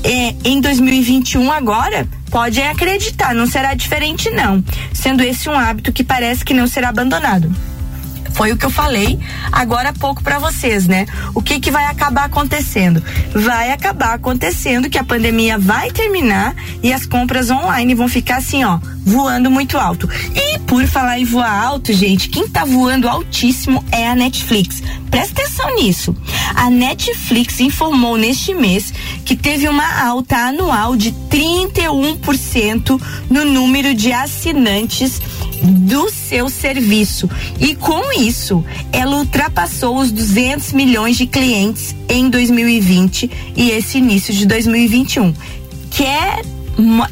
é, 0.02 0.34
em 0.44 0.62
2021 0.62 1.52
agora, 1.52 2.08
pode 2.30 2.62
acreditar, 2.62 3.34
não 3.34 3.46
será 3.46 3.74
diferente 3.74 4.30
não, 4.30 4.64
sendo 4.94 5.22
esse 5.22 5.50
um 5.50 5.58
hábito 5.58 5.92
que 5.92 6.02
parece 6.02 6.42
que 6.42 6.54
não 6.54 6.66
será 6.66 6.88
abandonado. 6.88 7.54
Foi 8.34 8.52
o 8.52 8.56
que 8.56 8.64
eu 8.64 8.70
falei 8.70 9.18
agora 9.50 9.90
há 9.90 9.92
pouco 9.92 10.22
para 10.22 10.38
vocês, 10.38 10.86
né? 10.86 11.06
O 11.34 11.42
que 11.42 11.60
que 11.60 11.70
vai 11.70 11.84
acabar 11.84 12.24
acontecendo? 12.24 13.02
Vai 13.34 13.70
acabar 13.70 14.14
acontecendo 14.14 14.88
que 14.88 14.98
a 14.98 15.04
pandemia 15.04 15.58
vai 15.58 15.90
terminar 15.90 16.54
e 16.82 16.92
as 16.92 17.06
compras 17.06 17.50
online 17.50 17.94
vão 17.94 18.08
ficar 18.08 18.38
assim, 18.38 18.64
ó, 18.64 18.78
voando 19.04 19.50
muito 19.50 19.78
alto. 19.78 20.08
E 20.34 20.58
por 20.60 20.86
falar 20.86 21.18
em 21.18 21.24
voar 21.24 21.52
alto, 21.52 21.92
gente, 21.92 22.28
quem 22.28 22.48
tá 22.48 22.64
voando 22.64 23.08
altíssimo 23.08 23.84
é 23.92 24.08
a 24.08 24.14
Netflix. 24.14 24.82
Presta 25.10 25.42
atenção 25.42 25.74
nisso. 25.74 26.16
A 26.54 26.70
Netflix 26.70 27.60
informou 27.60 28.16
neste 28.16 28.54
mês 28.54 28.92
que 29.24 29.36
teve 29.36 29.68
uma 29.68 30.02
alta 30.02 30.36
anual 30.36 30.96
de 30.96 31.12
31% 31.30 33.00
no 33.28 33.44
número 33.44 33.94
de 33.94 34.12
assinantes 34.12 35.20
do 35.62 36.10
seu 36.10 36.48
serviço. 36.48 37.28
E 37.60 37.74
com 37.74 38.12
isso, 38.20 38.64
ela 38.92 39.16
ultrapassou 39.16 39.98
os 39.98 40.10
200 40.10 40.72
milhões 40.72 41.16
de 41.16 41.26
clientes 41.26 41.94
em 42.08 42.28
2020 42.28 43.30
e 43.56 43.70
esse 43.70 43.98
início 43.98 44.34
de 44.34 44.46
2021. 44.46 45.34
Que 45.90 46.04
é, 46.04 46.42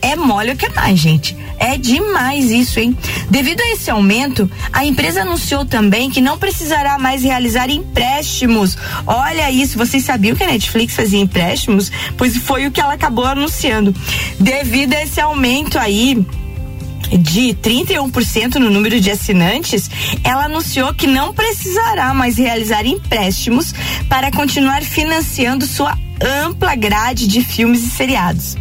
é 0.03 0.17
mole 0.17 0.53
o 0.53 0.57
que 0.57 0.67
é 0.67 0.71
mais, 0.71 0.99
gente. 0.99 1.37
É 1.61 1.77
demais 1.77 2.51
isso, 2.51 2.81
hein? 2.81 2.97
Devido 3.29 3.61
a 3.61 3.73
esse 3.73 3.91
aumento, 3.91 4.51
a 4.73 4.83
empresa 4.83 5.21
anunciou 5.21 5.67
também 5.67 6.09
que 6.09 6.19
não 6.19 6.39
precisará 6.39 6.99
mais 6.99 7.23
realizar 7.23 7.69
empréstimos. 7.69 8.79
Olha 9.07 9.51
isso, 9.51 9.77
vocês 9.77 10.03
sabiam 10.03 10.35
que 10.35 10.43
a 10.43 10.47
Netflix 10.47 10.95
fazia 10.95 11.21
empréstimos? 11.21 11.93
Pois 12.17 12.35
foi 12.39 12.67
o 12.67 12.71
que 12.71 12.81
ela 12.81 12.95
acabou 12.95 13.27
anunciando. 13.27 13.95
Devido 14.39 14.95
a 14.95 15.03
esse 15.03 15.21
aumento 15.21 15.79
aí, 15.79 16.25
de 17.19 17.55
31% 17.55 18.57
no 18.57 18.71
número 18.71 19.01
de 19.01 19.11
assinantes, 19.11 19.91
ela 20.23 20.45
anunciou 20.45 20.95
que 20.95 21.07
não 21.07 21.33
precisará 21.33 22.13
mais 22.15 22.37
realizar 22.37 22.87
empréstimos 22.87 23.75
para 24.09 24.31
continuar 24.31 24.83
financiando 24.83 25.67
sua 25.67 25.97
ampla 26.21 26.75
grade 26.75 27.27
de 27.27 27.43
filmes 27.43 27.83
e 27.83 27.91
seriados. 27.91 28.57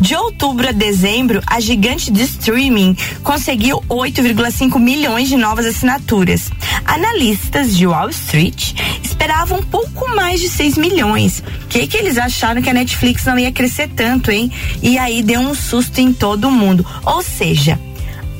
De 0.00 0.14
outubro 0.16 0.68
a 0.68 0.72
dezembro, 0.72 1.40
a 1.46 1.60
gigante 1.60 2.10
de 2.10 2.22
streaming 2.22 2.96
conseguiu 3.22 3.82
8,5 3.88 4.78
milhões 4.80 5.28
de 5.28 5.36
novas 5.36 5.66
assinaturas. 5.66 6.50
Analistas 6.84 7.76
de 7.76 7.86
Wall 7.86 8.10
Street 8.10 8.74
esperavam 9.02 9.62
pouco 9.62 10.14
mais 10.14 10.40
de 10.40 10.48
6 10.48 10.76
milhões. 10.76 11.42
O 11.64 11.68
que, 11.68 11.86
que 11.86 11.96
eles 11.96 12.18
acharam 12.18 12.60
que 12.60 12.70
a 12.70 12.74
Netflix 12.74 13.24
não 13.24 13.38
ia 13.38 13.52
crescer 13.52 13.88
tanto, 13.88 14.30
hein? 14.30 14.50
E 14.82 14.98
aí 14.98 15.22
deu 15.22 15.40
um 15.40 15.54
susto 15.54 16.00
em 16.00 16.12
todo 16.12 16.50
mundo. 16.50 16.84
Ou 17.04 17.22
seja, 17.22 17.78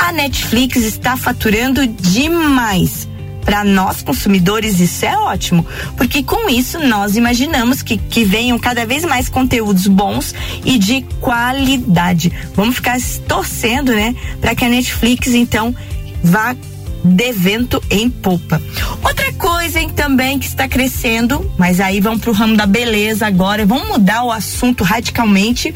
a 0.05 0.13
Netflix 0.13 0.77
está 0.77 1.17
faturando 1.17 1.87
demais. 1.87 3.09
Para 3.43 3.63
nós 3.63 4.03
consumidores, 4.03 4.81
isso 4.81 5.05
é 5.05 5.17
ótimo, 5.19 5.67
porque 5.99 6.23
com 6.23 6.49
isso 6.49 6.79
nós 6.79 7.15
imaginamos 7.15 7.83
que, 7.83 7.99
que 7.99 8.25
venham 8.25 8.59
cada 8.59 8.87
vez 8.87 9.05
mais 9.05 9.29
conteúdos 9.29 9.87
bons 9.87 10.35
e 10.65 10.79
de 10.79 11.03
qualidade. 11.21 12.33
Vamos 12.55 12.77
ficar 12.77 12.99
torcendo, 13.29 13.93
né, 13.93 14.15
para 14.41 14.55
que 14.55 14.65
a 14.65 14.69
Netflix 14.69 15.29
então 15.29 15.75
vá 16.23 16.57
de 17.05 17.33
vento 17.33 17.83
em 17.91 18.09
popa. 18.09 18.63
Outra 19.03 19.31
coisa 19.35 19.79
hein, 19.79 19.91
também 19.91 20.39
que 20.39 20.47
está 20.47 20.67
crescendo, 20.67 21.51
mas 21.59 21.81
aí 21.81 22.01
vamos 22.01 22.23
para 22.23 22.31
o 22.31 22.35
ramo 22.35 22.57
da 22.57 22.65
beleza 22.65 23.27
agora, 23.27 23.67
vamos 23.67 23.89
mudar 23.89 24.25
o 24.25 24.33
assunto 24.33 24.85
radicalmente. 24.85 25.75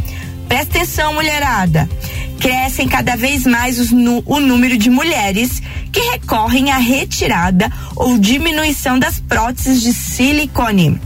Presta 0.48 0.78
atenção, 0.78 1.12
mulherada 1.12 1.86
crescem 2.38 2.88
cada 2.88 3.16
vez 3.16 3.44
mais 3.44 3.78
os, 3.78 3.90
o 3.92 4.40
número 4.40 4.76
de 4.76 4.90
mulheres 4.90 5.62
que 5.92 6.00
recorrem 6.10 6.70
à 6.70 6.78
retirada 6.78 7.70
ou 7.96 8.18
diminuição 8.18 8.98
das 8.98 9.18
próteses 9.18 9.82
de 9.82 9.92
silicone. 9.92 11.00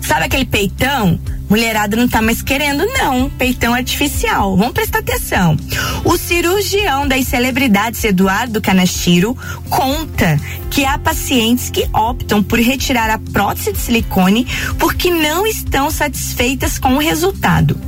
Sabe 0.00 0.24
aquele 0.24 0.44
peitão? 0.44 1.18
Mulherada 1.48 1.96
não 1.96 2.08
tá 2.08 2.20
mais 2.20 2.42
querendo, 2.42 2.84
não. 2.86 3.30
Peitão 3.30 3.72
artificial. 3.72 4.56
Vamos 4.56 4.72
prestar 4.72 4.98
atenção. 4.98 5.56
O 6.04 6.16
cirurgião 6.16 7.06
das 7.06 7.26
celebridades, 7.26 8.02
Eduardo 8.02 8.60
Canastiro, 8.60 9.36
conta 9.68 10.40
que 10.70 10.84
há 10.84 10.98
pacientes 10.98 11.70
que 11.70 11.88
optam 11.92 12.42
por 12.42 12.58
retirar 12.58 13.10
a 13.10 13.18
prótese 13.18 13.72
de 13.72 13.78
silicone 13.78 14.46
porque 14.78 15.10
não 15.10 15.46
estão 15.46 15.90
satisfeitas 15.90 16.78
com 16.78 16.94
o 16.94 16.98
resultado. 16.98 17.78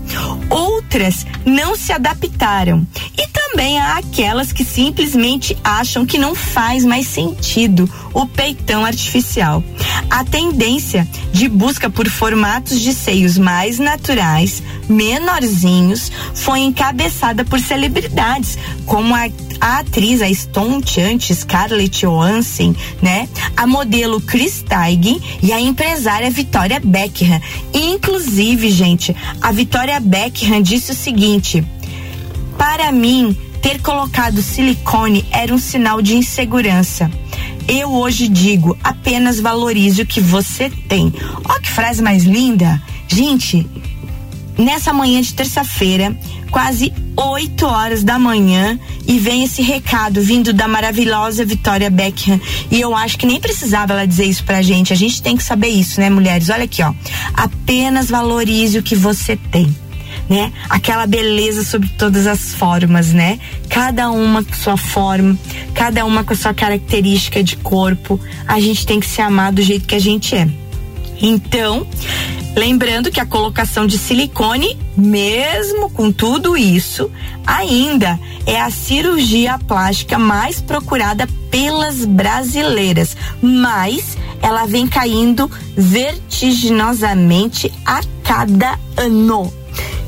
Outras 0.50 1.26
não 1.44 1.76
se 1.76 1.92
adaptaram. 1.92 2.86
E 3.16 3.26
também 3.28 3.78
há 3.78 3.96
aquelas 3.96 4.52
que 4.52 4.64
simplesmente 4.64 5.56
acham 5.64 6.04
que 6.04 6.18
não 6.18 6.34
faz 6.34 6.84
mais 6.84 7.06
sentido 7.06 7.88
o 8.12 8.26
peitão 8.26 8.84
artificial. 8.84 9.62
A 10.10 10.24
tendência 10.24 11.06
de 11.32 11.48
busca 11.48 11.90
por 11.90 12.08
formatos 12.08 12.80
de 12.80 12.92
seios 12.92 13.36
mais 13.38 13.78
naturais, 13.78 14.62
menorzinhos, 14.88 16.10
foi 16.34 16.60
encabeçada 16.60 17.44
por 17.44 17.60
celebridades 17.60 18.58
como 18.86 19.14
a 19.14 19.28
a 19.60 19.78
atriz, 19.78 20.22
a 20.22 20.28
estonteante 20.28 21.34
Scarlett 21.34 22.06
Johansson, 22.06 22.74
né? 23.02 23.28
A 23.56 23.66
modelo 23.66 24.20
Chris 24.20 24.62
Teigen 24.62 25.20
e 25.42 25.52
a 25.52 25.60
empresária 25.60 26.30
Victoria 26.30 26.80
Beckham. 26.80 27.40
Inclusive, 27.72 28.70
gente, 28.70 29.14
a 29.40 29.52
Victoria 29.52 30.00
Beckham 30.00 30.62
disse 30.62 30.92
o 30.92 30.94
seguinte: 30.94 31.64
para 32.56 32.90
mim, 32.92 33.36
ter 33.62 33.80
colocado 33.80 34.42
silicone 34.42 35.24
era 35.30 35.54
um 35.54 35.58
sinal 35.58 36.00
de 36.02 36.16
insegurança. 36.16 37.10
Eu 37.68 37.92
hoje 37.92 38.28
digo, 38.28 38.76
apenas 38.82 39.40
valorize 39.40 40.00
o 40.00 40.06
que 40.06 40.20
você 40.20 40.70
tem. 40.88 41.12
Ó 41.44 41.58
que 41.60 41.70
frase 41.70 42.02
mais 42.02 42.24
linda. 42.24 42.82
Gente, 43.06 43.66
nessa 44.58 44.92
manhã 44.92 45.20
de 45.20 45.32
terça-feira, 45.32 46.14
quase 46.50 46.92
8 47.16 47.64
horas 47.64 48.02
da 48.02 48.18
manhã, 48.18 48.78
e 49.06 49.18
vem 49.18 49.44
esse 49.44 49.62
recado 49.62 50.20
vindo 50.20 50.52
da 50.52 50.66
maravilhosa 50.66 51.44
Vitória 51.44 51.88
Beckham. 51.88 52.40
E 52.70 52.80
eu 52.80 52.94
acho 52.94 53.16
que 53.16 53.26
nem 53.26 53.40
precisava 53.40 53.92
ela 53.92 54.06
dizer 54.06 54.24
isso 54.24 54.44
pra 54.44 54.60
gente. 54.60 54.92
A 54.92 54.96
gente 54.96 55.22
tem 55.22 55.36
que 55.36 55.42
saber 55.42 55.68
isso, 55.68 56.00
né, 56.00 56.10
mulheres? 56.10 56.50
Olha 56.50 56.64
aqui, 56.64 56.82
ó. 56.82 56.92
Apenas 57.32 58.10
valorize 58.10 58.78
o 58.78 58.82
que 58.82 58.96
você 58.96 59.36
tem. 59.36 59.74
Né? 60.28 60.52
Aquela 60.68 61.06
beleza 61.06 61.64
sobre 61.64 61.88
todas 61.90 62.26
as 62.26 62.52
formas, 62.52 63.14
né? 63.14 63.38
Cada 63.68 64.10
uma 64.10 64.44
com 64.44 64.54
sua 64.54 64.76
forma, 64.76 65.38
cada 65.72 66.04
uma 66.04 66.22
com 66.22 66.34
sua 66.34 66.52
característica 66.52 67.42
de 67.42 67.56
corpo. 67.56 68.20
A 68.46 68.60
gente 68.60 68.86
tem 68.86 69.00
que 69.00 69.06
se 69.06 69.22
amar 69.22 69.52
do 69.52 69.62
jeito 69.62 69.86
que 69.86 69.94
a 69.94 70.00
gente 70.00 70.34
é. 70.34 70.46
Então, 71.20 71.86
lembrando 72.56 73.10
que 73.10 73.20
a 73.20 73.26
colocação 73.26 73.86
de 73.86 73.98
silicone, 73.98 74.78
mesmo 74.96 75.90
com 75.90 76.10
tudo 76.12 76.56
isso, 76.56 77.10
ainda 77.46 78.18
é 78.46 78.60
a 78.60 78.70
cirurgia 78.70 79.58
plástica 79.58 80.18
mais 80.18 80.60
procurada 80.60 81.26
pelas 81.50 82.04
brasileiras, 82.04 83.16
mas 83.42 84.16
ela 84.42 84.66
vem 84.66 84.86
caindo 84.86 85.50
vertiginosamente 85.76 87.72
a 87.84 88.00
cada 88.22 88.78
ano. 88.96 89.52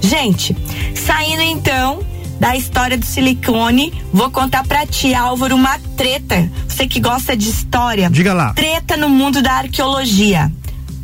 Gente, 0.01 0.57
saindo 0.95 1.43
então 1.43 2.01
da 2.41 2.57
história 2.57 2.97
do 2.97 3.05
silicone, 3.05 3.93
vou 4.13 4.31
contar 4.31 4.67
pra 4.67 4.87
ti, 4.87 5.13
Álvaro, 5.13 5.55
uma 5.55 5.79
treta. 5.95 6.51
Você 6.67 6.87
que 6.87 6.99
gosta 6.99 7.37
de 7.37 7.51
história. 7.51 8.09
Diga 8.09 8.33
lá. 8.33 8.55
Treta 8.55 8.97
no 8.97 9.11
mundo 9.11 9.43
da 9.43 9.53
arqueologia. 9.53 10.51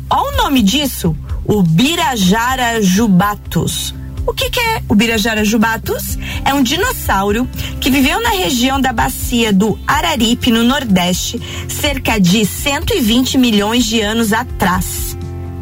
Olha 0.09 0.33
o 0.33 0.37
nome 0.43 0.61
disso: 0.61 1.15
o 1.45 1.61
Birajara 1.61 2.81
jubatus. 2.81 3.93
O 4.25 4.33
que, 4.33 4.49
que, 4.49 4.59
é 4.59 4.83
o 4.89 4.95
Birajara 4.95 5.45
jubatus? 5.45 6.17
É 6.43 6.53
um 6.53 6.61
dinossauro 6.61 7.47
que 7.79 7.89
viveu 7.89 8.21
na 8.21 8.31
região 8.31 8.79
da 8.79 8.91
bacia 8.91 9.53
do 9.53 9.79
Araripe, 9.87 10.51
no 10.51 10.63
Nordeste, 10.63 11.41
cerca 11.69 12.19
de 12.19 12.45
120 12.45 13.37
milhões 13.37 13.85
de 13.85 14.01
anos 14.01 14.33
atrás. 14.33 15.06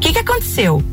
Que, 0.05 0.13
que 0.13 0.19
aconteceu? 0.19 0.83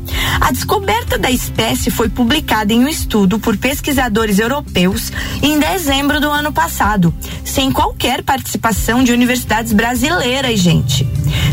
A 0.41 0.51
descoberta 0.51 1.19
da 1.19 1.29
espécie 1.29 1.91
foi 1.91 2.09
publicada 2.09 2.73
em 2.73 2.83
um 2.83 2.87
estudo 2.87 3.37
por 3.37 3.55
pesquisadores 3.55 4.39
europeus 4.39 5.11
em 5.39 5.59
dezembro 5.59 6.19
do 6.19 6.31
ano 6.31 6.51
passado, 6.51 7.13
sem 7.45 7.71
qualquer 7.71 8.23
participação 8.23 9.03
de 9.03 9.11
universidades 9.11 9.71
brasileiras, 9.71 10.59
gente. 10.59 11.07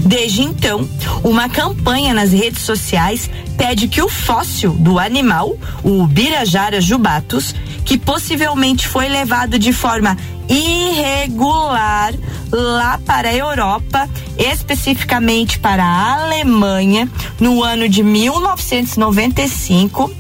Desde 0.07 0.41
então, 0.41 0.89
uma 1.23 1.51
campanha 1.51 2.15
nas 2.15 2.33
redes 2.33 2.63
sociais 2.63 3.29
pede 3.59 3.89
que 3.89 4.01
o 4.01 4.09
fóssil 4.09 4.73
do 4.73 4.99
animal, 4.99 5.55
o 5.85 6.07
Birajara 6.07 6.81
jubatus, 6.81 7.55
que 7.85 7.99
possivelmente 7.99 8.89
foi 8.89 9.07
levado 9.07 9.59
de 9.59 9.75
forma 9.75 10.17
irregular 10.51 12.13
lá 12.51 12.99
para 13.07 13.29
a 13.29 13.35
Europa, 13.35 14.09
especificamente 14.37 15.59
para 15.59 15.85
a 15.85 16.25
Alemanha, 16.25 17.09
no 17.39 17.63
ano 17.63 17.89
de 17.89 18.03
1995, 18.03 20.13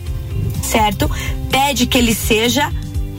certo? 0.62 1.11
Pede 1.51 1.87
que 1.87 1.99
ele 1.99 2.14
seja 2.14 2.71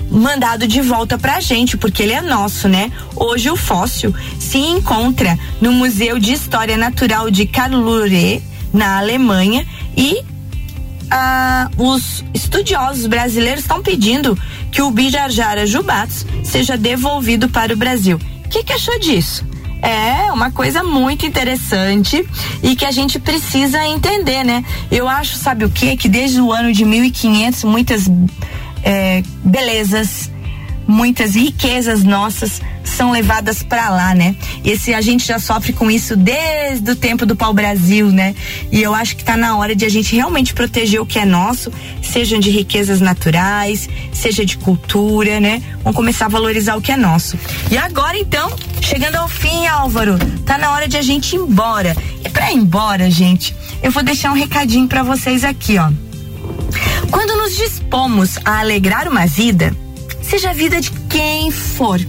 mandado 0.10 0.68
de 0.68 0.82
volta 0.82 1.18
pra 1.18 1.40
gente, 1.40 1.78
porque 1.78 2.04
ele 2.04 2.14
é 2.14 2.22
nosso, 2.22 2.68
né? 2.68 2.92
Hoje 3.16 3.50
o 3.50 3.56
fóssil 3.56 4.14
se 4.40 4.58
encontra 4.58 5.40
no 5.60 5.72
Museu 5.72 6.20
de 6.20 6.34
História 6.34 6.78
Natural 6.78 7.32
de 7.32 7.46
Karlsruhe, 7.46 8.44
na 8.74 8.98
Alemanha, 8.98 9.66
e 9.96 10.22
ah, 11.12 11.70
os 11.78 12.24
estudiosos 12.34 13.06
brasileiros 13.06 13.62
estão 13.62 13.84
pedindo 13.84 14.38
que 14.72 14.82
o 14.82 14.90
Bijajara 14.90 15.68
Jubatos 15.68 16.26
seja 16.44 16.78
devolvido 16.78 17.50
para 17.50 17.74
o 17.74 17.78
Brasil. 17.78 18.18
O 18.46 18.50
que, 18.50 18.64
que 18.64 18.72
achou 18.72 18.98
disso? 18.98 19.46
É 19.82 20.32
uma 20.32 20.52
coisa 20.52 20.84
muito 20.84 21.26
interessante 21.26 22.26
e 22.64 22.76
que 22.76 22.86
a 22.86 22.92
gente 22.92 23.20
precisa 23.20 23.86
entender, 23.86 24.44
né? 24.44 24.64
Eu 24.92 25.08
acho, 25.08 25.36
sabe 25.36 25.66
o 25.66 25.70
que? 25.70 25.98
Que 25.98 26.08
desde 26.08 26.40
o 26.40 26.52
ano 26.52 26.72
de 26.72 26.86
1500 26.86 27.64
muitas 27.64 28.10
é, 28.84 29.24
belezas, 29.44 30.32
muitas 30.88 31.36
riquezas 31.36 32.04
nossas 32.04 32.62
são 32.84 33.12
levadas 33.12 33.64
para 33.64 33.90
lá, 33.90 34.14
né? 34.14 34.36
Esse 34.64 34.94
a 34.94 35.02
gente 35.02 35.26
já 35.26 35.40
sofre 35.40 35.74
com 35.74 35.90
isso 35.90 36.16
desde 36.16 36.92
o 36.92 36.96
tempo 36.96 37.26
do 37.26 37.36
pau-brasil, 37.36 38.08
né? 38.08 38.36
E 38.72 38.82
eu 38.82 38.94
acho 38.94 39.16
que 39.16 39.22
está 39.22 39.38
na 39.38 39.58
hora 39.58 39.76
de 39.76 39.86
a 39.86 39.90
gente 39.90 40.16
realmente 40.16 40.54
proteger 40.54 41.02
o 41.02 41.06
que 41.06 41.18
é 41.18 41.26
nosso, 41.26 41.72
sejam 42.02 42.40
de 42.40 42.50
riquezas 42.50 43.00
naturais, 43.00 43.88
seja 44.12 44.46
de 44.46 44.58
cultura, 44.58 45.40
né? 45.40 45.62
Vamos 45.84 45.96
começar 45.96 46.26
a 46.26 46.30
valorizar 46.30 46.76
o 46.76 46.82
que 46.82 46.92
é 46.92 46.98
nosso. 46.98 47.38
E 47.70 47.78
agora 47.78 48.18
então, 48.18 48.52
chegando 48.82 49.16
ao 49.16 49.28
fim, 49.28 49.68
Álvaro, 49.68 50.18
tá 50.46 50.58
na 50.58 50.72
hora 50.72 50.88
de 50.88 50.98
a 50.98 51.02
gente 51.02 51.36
ir 51.36 51.40
embora. 51.40 51.96
E 52.24 52.30
para 52.30 52.52
ir 52.52 52.58
embora, 52.58 53.10
gente, 53.10 53.56
eu 53.82 53.92
vou 53.92 54.04
deixar 54.04 54.32
um 54.32 54.36
recadinho 54.36 54.88
para 54.88 55.04
vocês 55.04 55.44
aqui, 55.44 55.78
ó. 55.78 55.90
Quando 57.10 57.36
nos 57.38 57.56
dispomos 57.56 58.38
a 58.46 58.60
alegrar 58.60 59.08
uma 59.08 59.26
vida, 59.26 59.76
seja 60.22 60.52
a 60.52 60.54
vida 60.54 60.80
de 60.80 60.92
quem 61.10 61.52
for, 61.52 62.00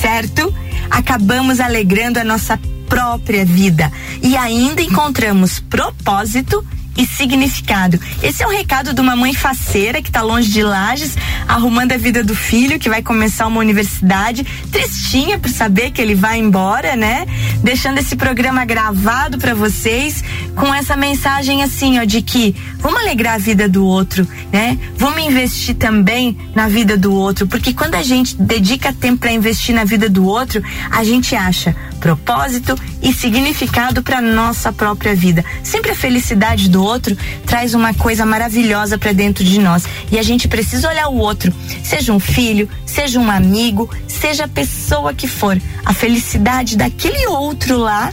certo? 0.00 0.54
Acabamos 0.90 1.60
alegrando 1.60 2.18
a 2.18 2.24
nossa 2.24 2.58
própria 2.88 3.44
vida 3.44 3.92
e 4.22 4.36
ainda 4.36 4.82
encontramos 4.82 5.60
propósito 5.60 6.64
e 7.00 7.06
significado. 7.06 7.98
Esse 8.22 8.42
é 8.42 8.46
o 8.46 8.50
recado 8.50 8.92
de 8.92 9.00
uma 9.00 9.16
mãe 9.16 9.32
faceira 9.32 10.02
que 10.02 10.10
está 10.10 10.20
longe 10.20 10.50
de 10.50 10.62
Lages, 10.62 11.16
arrumando 11.48 11.92
a 11.92 11.96
vida 11.96 12.22
do 12.22 12.34
filho 12.34 12.78
que 12.78 12.90
vai 12.90 13.00
começar 13.00 13.46
uma 13.46 13.58
universidade, 13.58 14.44
tristinha 14.70 15.38
por 15.38 15.50
saber 15.50 15.92
que 15.92 16.02
ele 16.02 16.14
vai 16.14 16.38
embora, 16.38 16.96
né? 16.96 17.26
Deixando 17.64 17.96
esse 17.96 18.16
programa 18.16 18.66
gravado 18.66 19.38
para 19.38 19.54
vocês 19.54 20.22
com 20.54 20.74
essa 20.74 20.94
mensagem 20.94 21.62
assim, 21.62 21.98
ó, 21.98 22.04
de 22.04 22.20
que 22.20 22.54
vamos 22.78 23.00
alegrar 23.00 23.36
a 23.36 23.38
vida 23.38 23.66
do 23.66 23.82
outro, 23.82 24.28
né? 24.52 24.78
Vamos 24.98 25.22
investir 25.22 25.76
também 25.76 26.36
na 26.54 26.68
vida 26.68 26.98
do 26.98 27.14
outro, 27.14 27.46
porque 27.46 27.72
quando 27.72 27.94
a 27.94 28.02
gente 28.02 28.36
dedica 28.36 28.92
tempo 28.92 29.20
para 29.20 29.32
investir 29.32 29.74
na 29.74 29.84
vida 29.84 30.06
do 30.06 30.26
outro, 30.26 30.62
a 30.90 31.02
gente 31.02 31.34
acha 31.34 31.74
propósito 31.98 32.76
e 33.02 33.12
significado 33.12 34.02
para 34.02 34.20
nossa 34.20 34.72
própria 34.72 35.14
vida. 35.14 35.44
Sempre 35.62 35.92
a 35.92 35.94
felicidade 35.94 36.68
do 36.68 36.82
outro 36.82 37.16
traz 37.46 37.74
uma 37.74 37.94
coisa 37.94 38.26
maravilhosa 38.26 38.98
para 38.98 39.12
dentro 39.12 39.44
de 39.44 39.58
nós 39.58 39.84
e 40.10 40.18
a 40.18 40.22
gente 40.22 40.48
precisa 40.48 40.88
olhar 40.88 41.08
o 41.08 41.16
outro, 41.16 41.52
seja 41.82 42.12
um 42.12 42.20
filho, 42.20 42.68
seja 42.84 43.18
um 43.18 43.30
amigo, 43.30 43.88
seja 44.06 44.44
a 44.44 44.48
pessoa 44.48 45.14
que 45.14 45.28
for. 45.28 45.60
A 45.84 45.92
felicidade 45.92 46.76
daquele 46.76 47.26
outro 47.26 47.76
lá 47.78 48.12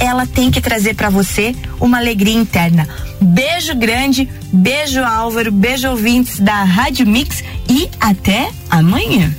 ela 0.00 0.26
tem 0.26 0.50
que 0.50 0.60
trazer 0.60 0.94
para 0.94 1.10
você 1.10 1.54
uma 1.80 1.98
alegria 1.98 2.36
interna. 2.36 2.88
Beijo 3.20 3.74
grande, 3.74 4.28
beijo 4.52 5.02
Álvaro, 5.02 5.50
beijo 5.50 5.88
ouvintes 5.88 6.38
da 6.38 6.62
Rádio 6.62 7.06
Mix 7.06 7.42
e 7.68 7.88
até 8.00 8.50
amanhã. 8.70 9.34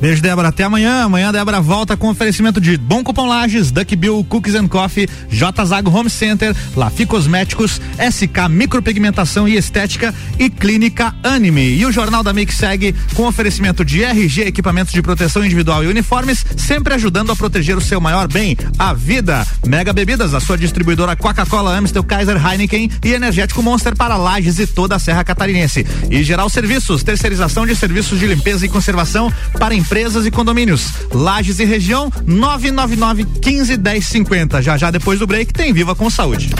Beijo, 0.00 0.22
Débora. 0.22 0.48
Até 0.48 0.62
amanhã. 0.62 1.02
Amanhã 1.04 1.32
Débora 1.32 1.60
volta 1.60 1.96
com 1.96 2.08
oferecimento 2.08 2.60
de 2.60 2.76
Bom 2.76 3.02
Cupom 3.02 3.26
Lages, 3.26 3.70
Duck 3.70 3.96
Bill 3.96 4.24
Cookies 4.28 4.54
and 4.54 4.68
Coffee, 4.68 5.08
J 5.28 5.64
Zago 5.64 5.90
Home 5.90 6.08
Center, 6.08 6.54
Lafi 6.76 7.04
Cosméticos, 7.04 7.80
SK 7.98 8.48
Micropigmentação 8.48 9.48
e 9.48 9.56
Estética 9.56 10.14
e 10.38 10.48
Clínica 10.48 11.14
Anime. 11.22 11.76
E 11.76 11.84
o 11.84 11.90
Jornal 11.90 12.22
da 12.22 12.32
Mix 12.32 12.54
segue 12.54 12.94
com 13.14 13.26
oferecimento 13.26 13.84
de 13.84 14.04
RG 14.04 14.42
Equipamentos 14.42 14.92
de 14.92 15.02
Proteção 15.02 15.44
Individual 15.44 15.82
e 15.82 15.88
Uniformes, 15.88 16.44
sempre 16.56 16.94
ajudando 16.94 17.32
a 17.32 17.36
proteger 17.36 17.76
o 17.76 17.80
seu 17.80 18.00
maior 18.00 18.28
bem, 18.28 18.56
a 18.78 18.94
vida. 18.94 19.44
Mega 19.66 19.92
Bebidas, 19.92 20.32
a 20.32 20.40
sua 20.40 20.56
distribuidora 20.56 21.16
Coca-Cola, 21.16 21.76
Amstel, 21.76 22.04
Kaiser, 22.04 22.36
Heineken 22.36 22.90
e 23.04 23.12
Energético 23.12 23.62
Monster 23.62 23.96
para 23.96 24.16
Lages 24.16 24.60
e 24.60 24.66
toda 24.66 24.94
a 24.94 24.98
Serra 24.98 25.24
Catarinense. 25.24 25.84
E 26.08 26.22
Geral 26.22 26.48
Serviços, 26.48 27.02
terceirização 27.02 27.66
de 27.66 27.74
serviços 27.74 28.18
de 28.18 28.26
limpeza 28.26 28.64
e 28.64 28.68
conservação 28.68 29.32
para 29.58 29.74
empresas 29.88 30.26
e 30.26 30.30
condomínios. 30.30 30.92
Lages 31.14 31.58
e 31.60 31.64
região 31.64 32.12
999 32.26 33.24
15 33.40 33.76
10 33.78 34.06
50. 34.06 34.60
Já 34.60 34.76
já 34.76 34.90
depois 34.90 35.18
do 35.18 35.26
break 35.26 35.52
tem 35.52 35.72
Viva 35.72 35.94
com 35.94 36.10
Saúde. 36.10 36.50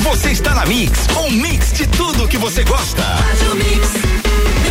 Você 0.00 0.32
está 0.32 0.52
na 0.54 0.66
Mix, 0.66 1.06
um 1.16 1.30
mix 1.30 1.72
de 1.72 1.86
tudo 1.86 2.26
que 2.26 2.36
você 2.36 2.64
gosta. 2.64 3.02
Faz 3.02 3.52
o 3.52 3.54
mix. 3.54 4.63